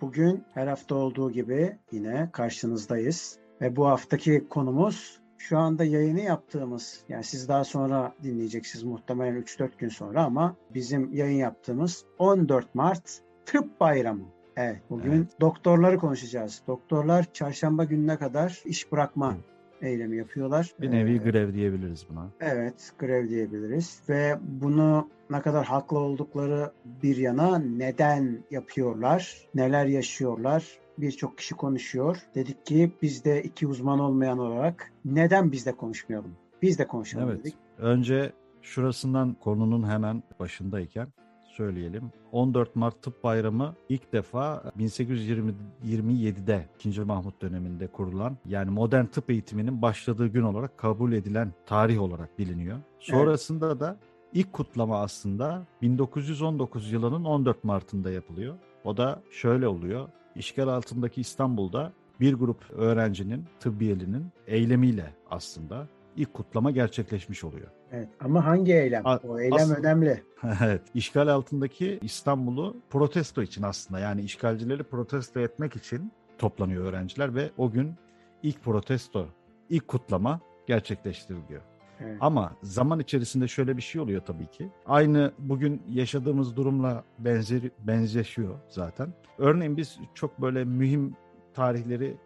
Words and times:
Bugün 0.00 0.44
her 0.54 0.66
hafta 0.66 0.94
olduğu 0.94 1.30
gibi 1.30 1.78
yine 1.92 2.28
karşınızdayız. 2.32 3.38
Ve 3.60 3.76
bu 3.76 3.86
haftaki 3.86 4.48
konumuz 4.48 5.20
şu 5.38 5.58
anda 5.58 5.84
yayını 5.84 6.20
yaptığımız, 6.20 7.04
yani 7.08 7.24
siz 7.24 7.48
daha 7.48 7.64
sonra 7.64 8.14
dinleyeceksiniz 8.22 8.84
muhtemelen 8.84 9.42
3-4 9.42 9.70
gün 9.78 9.88
sonra 9.88 10.24
ama 10.24 10.56
bizim 10.74 11.12
yayın 11.12 11.38
yaptığımız 11.38 12.04
14 12.18 12.74
Mart 12.74 13.18
Tıp 13.46 13.80
Bayramı. 13.80 14.24
Evet, 14.56 14.82
bugün 14.90 15.12
evet. 15.12 15.40
doktorları 15.40 15.98
konuşacağız. 15.98 16.62
Doktorlar 16.66 17.32
çarşamba 17.32 17.84
gününe 17.84 18.18
kadar 18.18 18.62
iş 18.64 18.92
bırakma 18.92 19.32
Hı 19.32 19.53
eylemi 19.84 20.16
yapıyorlar. 20.16 20.74
Bir 20.80 20.90
nevi 20.90 21.14
ee, 21.14 21.30
grev 21.30 21.54
diyebiliriz 21.54 22.06
buna. 22.10 22.30
Evet, 22.40 22.92
grev 22.98 23.28
diyebiliriz 23.28 24.00
ve 24.08 24.38
bunu 24.42 25.08
ne 25.30 25.40
kadar 25.40 25.66
haklı 25.66 25.98
oldukları 25.98 26.72
bir 27.02 27.16
yana 27.16 27.58
neden 27.58 28.38
yapıyorlar, 28.50 29.48
neler 29.54 29.86
yaşıyorlar 29.86 30.78
birçok 30.98 31.38
kişi 31.38 31.54
konuşuyor. 31.54 32.16
Dedik 32.34 32.66
ki 32.66 32.92
biz 33.02 33.24
de 33.24 33.42
iki 33.42 33.66
uzman 33.66 33.98
olmayan 33.98 34.38
olarak 34.38 34.92
neden 35.04 35.52
biz 35.52 35.66
de 35.66 35.72
konuşmayalım? 35.72 36.36
Biz 36.62 36.78
de 36.78 36.86
konuşalım 36.86 37.28
evet. 37.28 37.40
dedik. 37.40 37.54
Önce 37.78 38.32
şurasından 38.62 39.34
konunun 39.34 39.88
hemen 39.88 40.22
başındayken 40.40 41.08
söyleyelim. 41.56 42.12
14 42.32 42.76
Mart 42.76 43.02
Tıp 43.02 43.24
Bayramı 43.24 43.74
ilk 43.88 44.12
defa 44.12 44.72
1827'de 44.78 46.68
2. 46.84 47.00
Mahmut 47.00 47.42
döneminde 47.42 47.86
kurulan 47.86 48.36
yani 48.46 48.70
modern 48.70 49.04
tıp 49.04 49.30
eğitiminin 49.30 49.82
başladığı 49.82 50.26
gün 50.26 50.42
olarak 50.42 50.78
kabul 50.78 51.12
edilen 51.12 51.52
tarih 51.66 52.02
olarak 52.02 52.38
biliniyor. 52.38 52.78
Sonrasında 52.98 53.66
evet. 53.66 53.80
da 53.80 53.96
ilk 54.32 54.52
kutlama 54.52 55.00
aslında 55.00 55.66
1919 55.82 56.92
yılının 56.92 57.24
14 57.24 57.64
Mart'ında 57.64 58.10
yapılıyor. 58.10 58.54
O 58.84 58.96
da 58.96 59.22
şöyle 59.30 59.68
oluyor. 59.68 60.08
İşgal 60.34 60.68
altındaki 60.68 61.20
İstanbul'da 61.20 61.92
bir 62.20 62.34
grup 62.34 62.70
öğrencinin, 62.70 63.44
tıbbiyelinin 63.60 64.26
eylemiyle 64.46 65.14
aslında 65.30 65.88
ilk 66.16 66.34
kutlama 66.34 66.70
gerçekleşmiş 66.70 67.44
oluyor. 67.44 67.66
Evet 67.92 68.08
ama 68.20 68.46
hangi 68.46 68.74
eylem? 68.74 69.06
A- 69.06 69.16
o 69.28 69.40
eylem 69.40 69.54
aslında, 69.56 69.78
önemli. 69.78 70.22
evet. 70.64 70.82
İşgal 70.94 71.28
altındaki 71.28 71.98
İstanbul'u 72.02 72.76
protesto 72.90 73.42
için 73.42 73.62
aslında 73.62 74.00
yani 74.00 74.22
işgalcileri 74.22 74.82
protesto 74.82 75.40
etmek 75.40 75.76
için 75.76 76.12
toplanıyor 76.38 76.84
öğrenciler 76.84 77.34
ve 77.34 77.50
o 77.58 77.70
gün 77.70 77.94
ilk 78.42 78.62
protesto, 78.62 79.26
ilk 79.70 79.88
kutlama 79.88 80.40
gerçekleştiriliyor. 80.66 81.62
Evet. 82.00 82.16
Ama 82.20 82.56
zaman 82.62 83.00
içerisinde 83.00 83.48
şöyle 83.48 83.76
bir 83.76 83.82
şey 83.82 84.00
oluyor 84.00 84.22
tabii 84.26 84.46
ki. 84.46 84.68
Aynı 84.86 85.32
bugün 85.38 85.82
yaşadığımız 85.88 86.56
durumla 86.56 87.04
benzer 87.18 87.60
benzeşiyor 87.78 88.54
zaten. 88.68 89.12
Örneğin 89.38 89.76
biz 89.76 89.98
çok 90.14 90.40
böyle 90.40 90.64
mühim 90.64 91.16
tarihleri 91.54 92.16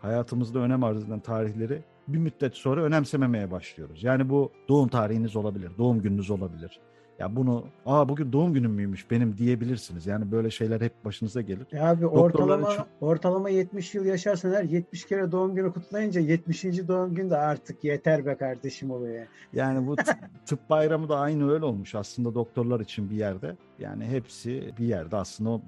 hayatımızda 0.00 0.58
önem 0.58 0.84
arz 0.84 1.04
eden 1.04 1.20
tarihleri 1.20 1.82
bir 2.08 2.18
müddet 2.18 2.54
sonra 2.54 2.82
önemsememeye 2.82 3.50
başlıyoruz. 3.50 4.04
Yani 4.04 4.28
bu 4.28 4.52
doğum 4.68 4.88
tarihiniz 4.88 5.36
olabilir, 5.36 5.70
doğum 5.78 6.02
gününüz 6.02 6.30
olabilir. 6.30 6.80
Ya 7.18 7.36
bunu 7.36 7.64
aa 7.86 8.08
bugün 8.08 8.32
doğum 8.32 8.54
günüm 8.54 8.70
müymüş 8.70 9.10
benim 9.10 9.38
diyebilirsiniz. 9.38 10.06
Yani 10.06 10.32
böyle 10.32 10.50
şeyler 10.50 10.80
hep 10.80 11.04
başınıza 11.04 11.40
gelir. 11.40 11.66
Ya 11.72 11.90
abi 11.90 12.06
ortalama 12.06 12.70
çok... 12.70 12.86
ortalama 13.00 13.48
70 13.48 13.94
yıl 13.94 14.04
yaşarsan 14.04 14.52
her 14.52 14.64
70 14.64 15.06
kere 15.06 15.32
doğum 15.32 15.54
günü 15.54 15.72
kutlayınca 15.72 16.20
70. 16.20 16.64
doğum 16.64 17.14
günü 17.14 17.30
de 17.30 17.36
artık 17.36 17.84
yeter 17.84 18.26
be 18.26 18.36
kardeşim 18.36 18.90
oluyor. 18.90 19.26
Yani 19.52 19.86
bu 19.86 19.96
tıp 20.46 20.70
bayramı 20.70 21.08
da 21.08 21.18
aynı 21.18 21.52
öyle 21.52 21.64
olmuş 21.64 21.94
aslında 21.94 22.34
doktorlar 22.34 22.80
için 22.80 23.10
bir 23.10 23.16
yerde. 23.16 23.56
Yani 23.78 24.04
hepsi 24.06 24.72
bir 24.78 24.84
yerde 24.84 25.16
aslında 25.16 25.60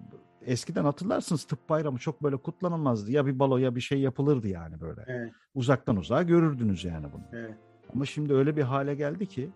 eskiden 0.47 0.84
hatırlarsınız 0.84 1.45
tıp 1.45 1.69
bayramı 1.69 1.99
çok 1.99 2.23
böyle 2.23 2.37
kutlanılmazdı. 2.37 3.11
Ya 3.11 3.27
bir 3.27 3.39
balo 3.39 3.56
ya 3.56 3.77
bir 3.77 3.81
şey 3.81 4.01
yapılırdı 4.01 4.49
yani 4.49 4.81
böyle. 4.81 5.05
Evet. 5.06 5.33
Uzaktan 5.55 5.97
uzağa 5.97 6.23
görürdünüz 6.23 6.84
yani 6.84 7.06
bunu. 7.12 7.23
Evet. 7.33 7.55
Ama 7.95 8.06
şimdi 8.06 8.34
öyle 8.34 8.56
bir 8.56 8.62
hale 8.62 8.95
geldi 8.95 9.27
ki 9.27 9.51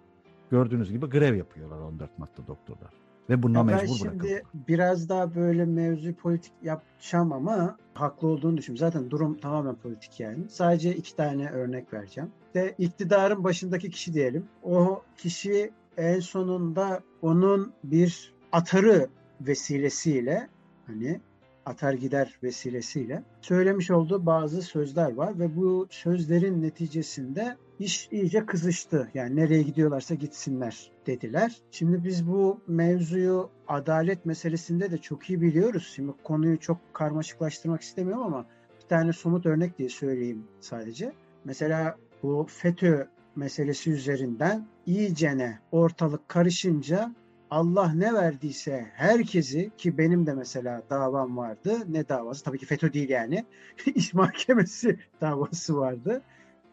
gördüğünüz 0.50 0.92
gibi 0.92 1.06
grev 1.06 1.34
yapıyorlar 1.34 1.78
14 1.78 2.18
Mart'ta 2.18 2.46
doktorlar. 2.46 2.90
Ve 3.30 3.42
buna 3.42 3.58
ya 3.58 3.64
mecbur 3.64 3.96
şimdi 3.96 4.42
biraz 4.68 5.08
daha 5.08 5.34
böyle 5.34 5.64
mevzu 5.64 6.14
politik 6.14 6.52
yapacağım 6.62 7.32
ama 7.32 7.76
haklı 7.94 8.28
olduğunu 8.28 8.56
düşünüyorum. 8.56 8.92
Zaten 8.92 9.10
durum 9.10 9.38
tamamen 9.38 9.74
politik 9.74 10.20
yani. 10.20 10.48
Sadece 10.48 10.96
iki 10.96 11.16
tane 11.16 11.50
örnek 11.50 11.92
vereceğim. 11.92 12.30
De 12.54 12.74
iktidarın 12.78 13.44
başındaki 13.44 13.90
kişi 13.90 14.14
diyelim. 14.14 14.46
O 14.62 15.02
kişi 15.16 15.70
en 15.96 16.20
sonunda 16.20 17.00
onun 17.22 17.72
bir 17.84 18.34
atarı 18.52 19.08
vesilesiyle 19.40 20.48
hani 20.86 21.20
atar 21.66 21.92
gider 21.92 22.38
vesilesiyle 22.42 23.22
söylemiş 23.40 23.90
olduğu 23.90 24.26
bazı 24.26 24.62
sözler 24.62 25.12
var 25.12 25.38
ve 25.38 25.56
bu 25.56 25.86
sözlerin 25.90 26.62
neticesinde 26.62 27.56
iş 27.78 28.08
iyice 28.12 28.46
kızıştı. 28.46 29.08
Yani 29.14 29.36
nereye 29.36 29.62
gidiyorlarsa 29.62 30.14
gitsinler 30.14 30.90
dediler. 31.06 31.56
Şimdi 31.70 32.04
biz 32.04 32.28
bu 32.28 32.60
mevzuyu 32.66 33.50
adalet 33.68 34.26
meselesinde 34.26 34.90
de 34.90 34.98
çok 34.98 35.30
iyi 35.30 35.40
biliyoruz. 35.40 35.92
Şimdi 35.94 36.12
konuyu 36.24 36.60
çok 36.60 36.78
karmaşıklaştırmak 36.92 37.80
istemiyorum 37.80 38.22
ama 38.22 38.46
bir 38.82 38.88
tane 38.88 39.12
somut 39.12 39.46
örnek 39.46 39.78
diye 39.78 39.88
söyleyeyim 39.88 40.44
sadece. 40.60 41.12
Mesela 41.44 41.96
bu 42.22 42.46
FETÖ 42.48 43.08
meselesi 43.36 43.90
üzerinden 43.90 44.66
iyicene 44.86 45.58
ortalık 45.72 46.28
karışınca 46.28 47.14
Allah 47.50 47.92
ne 47.92 48.14
verdiyse 48.14 48.86
herkesi 48.94 49.70
ki 49.78 49.98
benim 49.98 50.26
de 50.26 50.34
mesela 50.34 50.82
davam 50.90 51.36
vardı. 51.36 51.78
Ne 51.88 52.08
davası? 52.08 52.44
Tabii 52.44 52.58
ki 52.58 52.66
FETÖ 52.66 52.92
değil 52.92 53.08
yani. 53.08 53.44
İş 53.94 54.14
mahkemesi 54.14 54.98
davası 55.20 55.76
vardı. 55.76 56.22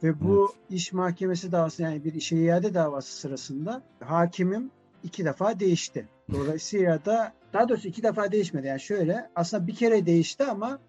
Ve 0.03 0.21
bu 0.21 0.51
evet. 0.55 0.79
iş 0.79 0.93
mahkemesi 0.93 1.51
davası 1.51 1.83
yani 1.83 2.03
bir 2.03 2.13
işe 2.13 2.37
iade 2.37 2.73
davası 2.73 3.15
sırasında 3.15 3.81
hakimim 3.99 4.71
iki 5.03 5.25
defa 5.25 5.59
değişti. 5.59 6.07
Dolayısıyla 6.31 7.05
da 7.05 7.33
daha 7.53 7.69
doğrusu 7.69 7.87
iki 7.87 8.03
defa 8.03 8.31
değişmedi. 8.31 8.67
Yani 8.67 8.79
şöyle 8.79 9.29
aslında 9.35 9.67
bir 9.67 9.75
kere 9.75 10.05
değişti 10.05 10.43
ama 10.43 10.79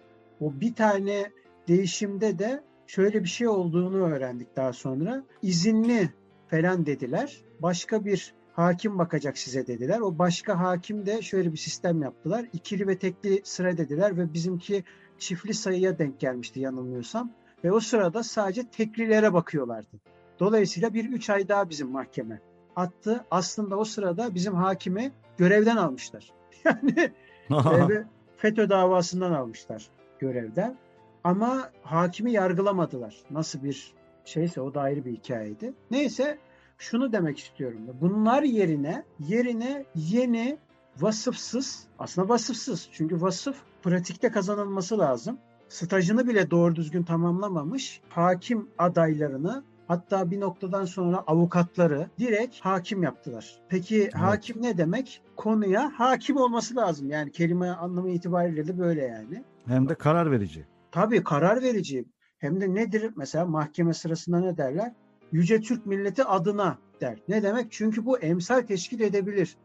o 0.40 0.52
bir 0.60 0.74
tane 0.74 1.30
değişimde 1.68 2.38
de 2.38 2.62
şöyle 2.86 3.22
bir 3.22 3.28
şey 3.28 3.48
olduğunu 3.48 3.96
öğrendik 3.96 4.56
daha 4.56 4.72
sonra. 4.72 5.22
İzinli 5.42 6.10
falan 6.48 6.86
dediler. 6.86 7.40
Başka 7.60 8.04
bir 8.04 8.34
hakim 8.52 8.98
bakacak 8.98 9.38
size 9.38 9.66
dediler. 9.66 10.00
O 10.00 10.18
başka 10.18 10.60
hakim 10.60 11.06
de 11.06 11.22
şöyle 11.22 11.52
bir 11.52 11.56
sistem 11.56 12.02
yaptılar. 12.02 12.46
İkili 12.52 12.86
ve 12.86 12.98
tekli 12.98 13.40
sıra 13.44 13.76
dediler 13.76 14.16
ve 14.16 14.34
bizimki 14.34 14.84
çiftli 15.18 15.54
sayıya 15.54 15.98
denk 15.98 16.20
gelmişti 16.20 16.60
yanılmıyorsam. 16.60 17.30
Ve 17.64 17.72
o 17.72 17.80
sırada 17.80 18.22
sadece 18.22 18.68
teklilere 18.68 19.32
bakıyorlardı. 19.32 19.96
Dolayısıyla 20.40 20.94
bir 20.94 21.04
üç 21.04 21.30
ay 21.30 21.48
daha 21.48 21.70
bizim 21.70 21.88
mahkeme 21.90 22.40
attı. 22.76 23.24
Aslında 23.30 23.76
o 23.76 23.84
sırada 23.84 24.34
bizim 24.34 24.54
hakimi 24.54 25.12
görevden 25.38 25.76
almışlar. 25.76 26.32
Yani 26.64 27.10
FETÖ 28.36 28.68
davasından 28.68 29.32
almışlar 29.32 29.88
görevden. 30.18 30.76
Ama 31.24 31.70
hakimi 31.82 32.32
yargılamadılar. 32.32 33.16
Nasıl 33.30 33.62
bir 33.62 33.94
şeyse 34.24 34.60
o 34.60 34.74
da 34.74 34.80
ayrı 34.80 35.04
bir 35.04 35.12
hikayeydi. 35.12 35.72
Neyse 35.90 36.38
şunu 36.82 37.12
demek 37.12 37.38
istiyorum. 37.38 37.80
Bunlar 38.00 38.42
yerine 38.42 39.04
yerine 39.18 39.84
yeni 39.94 40.58
vasıfsız 41.00 41.86
aslında 41.98 42.28
vasıfsız 42.28 42.88
çünkü 42.92 43.20
vasıf 43.20 43.56
pratikte 43.82 44.30
kazanılması 44.30 44.98
lazım. 44.98 45.38
Stajını 45.68 46.28
bile 46.28 46.50
doğru 46.50 46.76
düzgün 46.76 47.02
tamamlamamış 47.02 48.00
hakim 48.08 48.68
adaylarını 48.78 49.64
Hatta 49.88 50.30
bir 50.30 50.40
noktadan 50.40 50.84
sonra 50.84 51.24
avukatları 51.26 52.10
direkt 52.18 52.60
hakim 52.60 53.02
yaptılar. 53.02 53.60
Peki 53.68 54.02
evet. 54.02 54.14
hakim 54.14 54.62
ne 54.62 54.78
demek? 54.78 55.22
Konuya 55.36 55.92
hakim 55.96 56.36
olması 56.36 56.76
lazım. 56.76 57.10
Yani 57.10 57.32
kelime 57.32 57.68
anlamı 57.68 58.10
itibariyle 58.10 58.66
de 58.66 58.78
böyle 58.78 59.04
yani. 59.04 59.44
Hem 59.66 59.88
de 59.88 59.94
karar 59.94 60.30
verici. 60.30 60.66
Tabii 60.90 61.24
karar 61.24 61.62
verici. 61.62 62.04
Hem 62.38 62.60
de 62.60 62.74
nedir? 62.74 63.12
Mesela 63.16 63.46
mahkeme 63.46 63.94
sırasında 63.94 64.40
ne 64.40 64.56
derler? 64.56 64.92
Yüce 65.32 65.60
Türk 65.60 65.86
milleti 65.86 66.24
adına 66.24 66.78
der. 67.00 67.18
Ne 67.28 67.42
demek? 67.42 67.72
Çünkü 67.72 68.06
bu 68.06 68.18
emsal 68.18 68.60
teşkil 68.60 69.00
edebilir. 69.00 69.56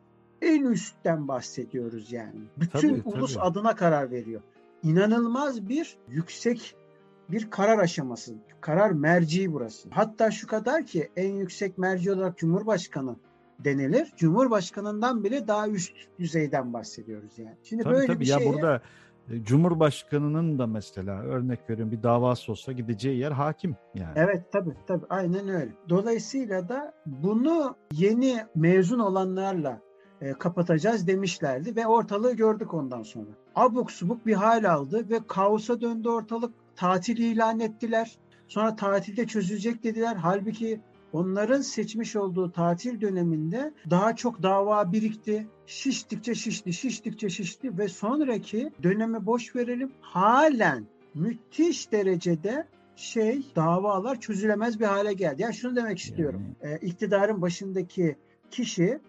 En 0.41 0.65
üstten 0.65 1.27
bahsediyoruz 1.27 2.11
yani. 2.11 2.41
Bütün 2.57 2.95
tabii, 2.95 3.15
ulus 3.15 3.33
tabii. 3.33 3.43
adına 3.43 3.75
karar 3.75 4.11
veriyor. 4.11 4.41
İnanılmaz 4.83 5.69
bir 5.69 5.97
yüksek 6.09 6.75
bir 7.29 7.49
karar 7.49 7.77
aşaması. 7.79 8.35
Karar 8.61 8.91
merci 8.91 9.53
burası. 9.53 9.89
Hatta 9.91 10.31
şu 10.31 10.47
kadar 10.47 10.85
ki 10.85 11.09
en 11.15 11.33
yüksek 11.33 11.77
merci 11.77 12.11
olarak 12.11 12.37
Cumhurbaşkanı 12.37 13.15
denilir. 13.59 14.13
Cumhurbaşkanından 14.17 15.23
bile 15.23 15.47
daha 15.47 15.67
üst 15.67 15.93
düzeyden 16.19 16.73
bahsediyoruz 16.73 17.39
yani. 17.39 17.55
Şimdi 17.63 17.83
tabii, 17.83 17.93
böyle 17.93 18.07
tabii. 18.07 18.19
bir 18.19 18.25
şey. 18.25 18.45
Ya 18.45 18.53
burada 18.53 18.81
Cumhurbaşkanının 19.43 20.59
da 20.59 20.67
mesela 20.67 21.21
örnek 21.21 21.69
veriyorum 21.69 21.91
bir 21.91 22.03
davası 22.03 22.51
olsa 22.51 22.71
gideceği 22.71 23.19
yer 23.19 23.31
hakim 23.31 23.75
yani. 23.95 24.13
Evet 24.15 24.51
tabii 24.51 24.73
tabii 24.87 25.05
aynen 25.09 25.47
öyle. 25.47 25.71
Dolayısıyla 25.89 26.69
da 26.69 26.93
bunu 27.05 27.75
yeni 27.91 28.37
mezun 28.55 28.99
olanlarla 28.99 29.81
e, 30.21 30.33
kapatacağız 30.33 31.07
demişlerdi 31.07 31.75
ve 31.75 31.87
ortalığı 31.87 32.33
gördük 32.35 32.73
ondan 32.73 33.03
sonra. 33.03 33.29
Abuk 33.55 33.91
subuk 33.91 34.25
bir 34.25 34.33
hal 34.33 34.63
aldı 34.63 35.09
ve 35.09 35.19
kaosa 35.27 35.81
döndü 35.81 36.09
ortalık. 36.09 36.53
Tatil 36.75 37.17
ilan 37.17 37.59
ettiler. 37.59 38.17
Sonra 38.47 38.75
tatilde 38.75 39.27
çözülecek 39.27 39.83
dediler. 39.83 40.15
Halbuki 40.15 40.81
onların 41.17 41.61
seçmiş 41.61 42.15
olduğu 42.15 42.51
tatil 42.51 43.01
döneminde 43.01 43.73
daha 43.89 44.15
çok 44.15 44.43
dava 44.43 44.91
birikti. 44.91 45.47
Şiştikçe 45.65 46.35
şişti, 46.35 46.73
şiştikçe 46.73 47.29
şişti 47.29 47.77
ve 47.77 47.87
sonraki 47.87 48.71
dönemi 48.83 49.25
boş 49.25 49.55
verelim. 49.55 49.91
Halen 50.01 50.85
müthiş 51.13 51.91
derecede 51.91 52.67
şey 52.95 53.41
davalar 53.55 54.19
çözülemez 54.19 54.79
bir 54.79 54.85
hale 54.85 55.13
geldi. 55.13 55.41
Yani 55.41 55.53
şunu 55.53 55.75
demek 55.75 55.99
istiyorum. 55.99 56.55
E, 56.61 56.77
iktidarın 56.77 57.41
başındaki 57.41 58.15
kişi 58.51 58.99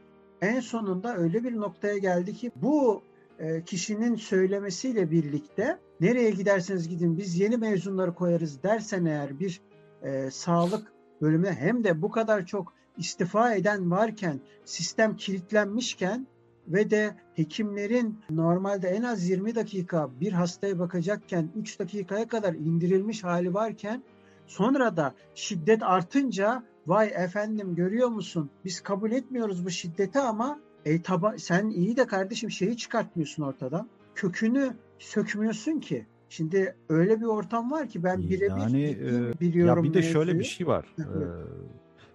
en 0.43 0.60
sonunda 0.60 1.16
öyle 1.16 1.44
bir 1.44 1.56
noktaya 1.56 1.99
geldi 1.99 2.34
ki 2.34 2.50
bu 2.56 3.02
e, 3.38 3.64
kişinin 3.64 4.14
söylemesiyle 4.14 5.10
birlikte 5.10 5.78
nereye 6.00 6.31
giderseniz 6.31 6.88
gidin 6.88 7.19
biz 7.19 7.40
yeni 7.40 7.56
mezunları 7.56 8.14
koyarız 8.14 8.62
dersen 8.62 9.05
eğer 9.05 9.40
bir 9.40 9.60
e, 10.02 10.31
sağlık 10.31 10.93
bölümüne 11.23 11.53
hem 11.53 11.85
de 11.85 12.03
bu 12.03 12.11
kadar 12.11 12.47
çok 12.47 12.73
istifa 12.97 13.55
eden 13.55 13.91
varken 13.91 14.41
sistem 14.65 15.17
kilitlenmişken 15.17 16.26
ve 16.69 16.91
de 16.91 17.15
hekimlerin 17.35 18.19
normalde 18.31 18.88
en 18.88 19.03
az 19.03 19.29
20 19.29 19.55
dakika 19.55 20.11
bir 20.20 20.32
hastaya 20.32 20.79
bakacakken 20.79 21.49
3 21.56 21.79
dakikaya 21.79 22.29
kadar 22.29 22.55
indirilmiş 22.55 23.25
hali 23.25 23.55
varken 23.55 24.03
sonra 24.47 24.97
da 24.97 25.15
şiddet 25.35 25.82
artınca 25.82 26.62
vay 26.87 27.12
efendim 27.15 27.75
görüyor 27.75 28.09
musun 28.09 28.50
biz 28.65 28.81
kabul 28.81 29.12
etmiyoruz 29.12 29.65
bu 29.65 29.70
şiddeti 29.70 30.19
ama 30.19 30.61
e, 30.85 31.03
taba, 31.03 31.35
sen 31.38 31.70
iyi 31.70 31.97
de 31.97 32.06
kardeşim 32.06 32.50
şeyi 32.50 32.76
çıkartmıyorsun 32.76 33.43
ortadan. 33.43 33.88
Kökünü 34.15 34.76
sökmüyorsun 34.99 35.81
ki. 35.81 36.06
Şimdi 36.29 36.77
öyle 36.89 37.21
bir 37.21 37.27
ortam 37.27 37.71
var 37.71 37.89
ki 37.89 38.05
ben 38.05 38.23
birebir 38.23 38.61
yani, 38.61 38.85
e, 38.85 39.41
biliyorum. 39.41 39.85
Ya 39.85 39.91
bir 39.91 39.95
de 39.95 39.99
mevzuyu. 39.99 40.13
şöyle 40.13 40.39
bir 40.39 40.45
şey 40.45 40.67
var. 40.67 40.87
ee, 40.99 41.03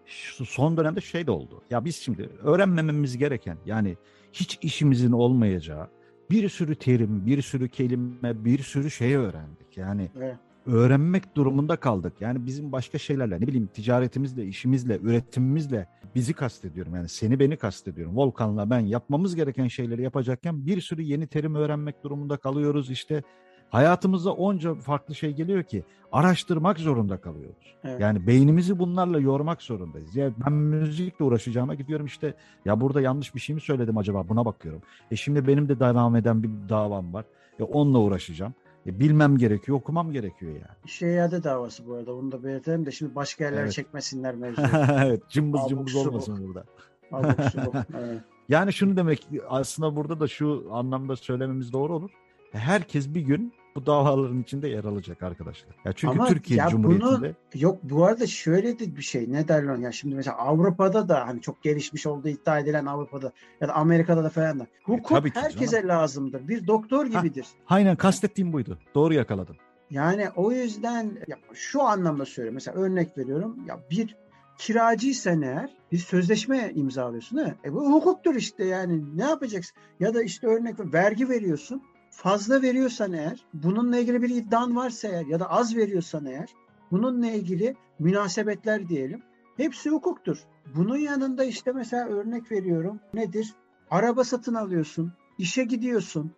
şu 0.06 0.46
son 0.46 0.78
dönemde 0.78 1.02
şey 1.02 1.28
de 1.28 1.32
oldu. 1.32 1.62
Ya 1.70 1.86
biz 1.86 1.96
şimdi 1.96 2.30
öğrenmememiz 2.44 3.18
gereken 3.18 3.58
yani 3.66 3.98
hiç 4.34 4.60
işimizin 4.62 5.12
olmayacağı 5.12 5.88
bir 6.30 6.50
sürü 6.50 6.76
terim, 6.76 7.26
bir 7.26 7.42
sürü 7.42 7.70
kelime, 7.70 8.46
bir 8.46 8.60
sürü 8.60 8.92
şey 8.92 9.16
öğrendik. 9.16 9.78
Yani 9.78 10.12
evet 10.18 10.38
öğrenmek 10.66 11.36
durumunda 11.36 11.76
kaldık. 11.76 12.14
Yani 12.20 12.46
bizim 12.46 12.72
başka 12.72 12.98
şeylerle 12.98 13.42
ne 13.42 13.48
bileyim 13.48 13.70
ticaretimizle, 13.74 14.46
işimizle, 14.46 15.00
üretimimizle 15.04 15.88
bizi 16.16 16.34
kastediyorum. 16.34 16.96
Yani 16.96 17.10
seni 17.10 17.40
beni 17.40 17.58
kastediyorum. 17.58 18.18
Volkan'la 18.18 18.70
ben 18.70 18.80
yapmamız 18.80 19.36
gereken 19.36 19.68
şeyleri 19.68 20.02
yapacakken 20.02 20.66
bir 20.66 20.82
sürü 20.82 21.02
yeni 21.02 21.28
terim 21.28 21.56
öğrenmek 21.56 22.04
durumunda 22.04 22.38
kalıyoruz. 22.38 22.92
İşte 22.92 23.24
hayatımızda 23.74 24.34
onca 24.34 24.76
farklı 24.76 25.16
şey 25.16 25.32
geliyor 25.32 25.64
ki 25.64 25.84
araştırmak 26.12 26.80
zorunda 26.80 27.18
kalıyoruz. 27.18 27.76
Evet. 27.84 28.02
Yani 28.02 28.28
beynimizi 28.28 28.80
bunlarla 28.80 29.20
yormak 29.20 29.62
zorundayız. 29.62 30.16
Ya 30.16 30.32
ben 30.46 30.54
müzikle 30.54 31.26
uğraşacağıma 31.26 31.76
gidiyorum 31.76 32.06
işte 32.06 32.34
ya 32.66 32.82
burada 32.82 33.02
yanlış 33.02 33.36
bir 33.36 33.40
şey 33.40 33.56
mi 33.56 33.62
söyledim 33.62 33.98
acaba 33.98 34.30
buna 34.30 34.46
bakıyorum. 34.46 34.82
E 35.12 35.16
şimdi 35.16 35.48
benim 35.48 35.70
de 35.70 35.80
devam 35.80 36.16
eden 36.16 36.44
bir 36.44 36.50
davam 36.70 37.14
var. 37.14 37.26
E 37.60 37.64
onunla 37.64 38.00
uğraşacağım. 38.00 38.54
E, 38.86 39.00
bilmem 39.00 39.38
gerekiyor, 39.38 39.78
okumam 39.78 40.12
gerekiyor 40.12 40.52
yani. 40.52 40.92
Şeyade 40.92 41.44
davası 41.44 41.88
bu 41.88 41.94
arada. 41.94 42.14
Onu 42.14 42.32
da 42.32 42.44
belirtelim 42.44 42.86
de 42.86 42.92
şimdi 42.92 43.16
başka 43.16 43.44
yerlere 43.44 43.62
evet. 43.62 43.74
çekmesinler 43.74 44.36
mevzu. 44.42 44.62
evet, 45.06 45.30
cımbız 45.30 45.62
Abuk 45.62 45.70
cımbız 45.70 45.96
olmasın 45.96 46.48
burada. 46.48 46.64
evet. 48.00 48.22
Yani 48.50 48.74
şunu 48.74 48.98
demek 48.98 49.28
aslında 49.50 49.96
burada 49.96 50.20
da 50.20 50.28
şu 50.28 50.68
anlamda 50.72 51.16
söylememiz 51.16 51.74
doğru 51.74 51.96
olur. 51.96 52.10
Herkes 52.52 53.14
bir 53.14 53.22
gün 53.22 53.54
bu 53.76 53.86
davaların 53.86 54.42
içinde 54.42 54.68
yer 54.68 54.84
alacak 54.84 55.24
arkadaşlar. 55.24 55.76
Ya 55.86 55.94
çünkü 55.96 56.20
Ama 56.20 56.28
Türkiye 56.28 56.60
ya 56.60 56.70
Cumhuriyeti'nde 56.70 57.36
bunu, 57.54 57.62
yok 57.62 57.80
bu 57.84 58.06
arada 58.06 58.28
şöyle 58.28 58.80
de 58.80 58.96
bir 58.96 59.02
şey 59.02 59.32
ne 59.32 59.48
derler 59.48 59.78
ya 59.78 59.92
şimdi 59.92 60.16
mesela 60.16 60.38
Avrupa'da 60.38 61.10
da 61.10 61.28
hani 61.28 61.42
çok 61.42 61.64
gelişmiş 61.64 62.08
olduğu 62.08 62.28
iddia 62.28 62.60
edilen 62.60 62.86
Avrupa'da 62.86 63.32
ya 63.62 63.68
da 63.68 63.74
Amerika'da 63.74 64.24
da 64.24 64.30
falan 64.30 64.60
da 64.60 64.68
hukuk 64.84 65.26
e, 65.26 65.30
herkese 65.34 65.76
canım. 65.76 65.88
lazımdır. 65.88 66.48
Bir 66.48 66.68
doktor 66.68 67.06
gibidir. 67.06 67.46
Ha, 67.66 67.76
aynen 67.76 67.96
kastettiğim 67.96 68.54
buydu. 68.54 68.80
Doğru 68.96 69.14
yakaladın. 69.14 69.56
Yani 69.90 70.30
o 70.36 70.52
yüzden 70.52 71.12
ya 71.28 71.38
şu 71.54 71.84
anlamda 71.84 72.26
söylüyorum. 72.26 72.56
Mesela 72.56 72.78
örnek 72.78 73.18
veriyorum. 73.18 73.58
Ya 73.68 73.80
bir 73.92 74.16
kiracıysan 74.58 75.42
eğer 75.42 75.70
bir 75.92 75.98
sözleşme 75.98 76.72
imzalıyorsun. 76.76 77.38
He? 77.38 77.56
E 77.66 77.74
bu 77.74 77.92
hukuktur 77.92 78.36
işte 78.36 78.66
yani 78.66 79.18
ne 79.18 79.24
yapacaksın? 79.24 79.78
Ya 80.00 80.14
da 80.14 80.24
işte 80.24 80.48
örnek 80.48 80.94
vergi 80.94 81.30
veriyorsun 81.30 81.82
fazla 82.16 82.62
veriyorsan 82.62 83.14
eğer, 83.14 83.46
bununla 83.54 83.98
ilgili 83.98 84.22
bir 84.22 84.30
iddian 84.30 84.76
varsa 84.76 85.08
eğer 85.08 85.26
ya 85.26 85.40
da 85.40 85.50
az 85.50 85.76
veriyorsan 85.76 86.26
eğer, 86.26 86.50
bununla 86.92 87.28
ilgili 87.28 87.76
münasebetler 88.00 88.90
diyelim. 88.90 89.22
Hepsi 89.58 89.90
hukuktur. 89.90 90.38
Bunun 90.76 90.98
yanında 90.98 91.44
işte 91.44 91.72
mesela 91.72 92.08
örnek 92.08 92.52
veriyorum. 92.52 93.00
Nedir? 93.14 93.54
Araba 93.92 94.24
satın 94.24 94.54
alıyorsun, 94.54 95.14
işe 95.38 95.64
gidiyorsun. 95.64 96.32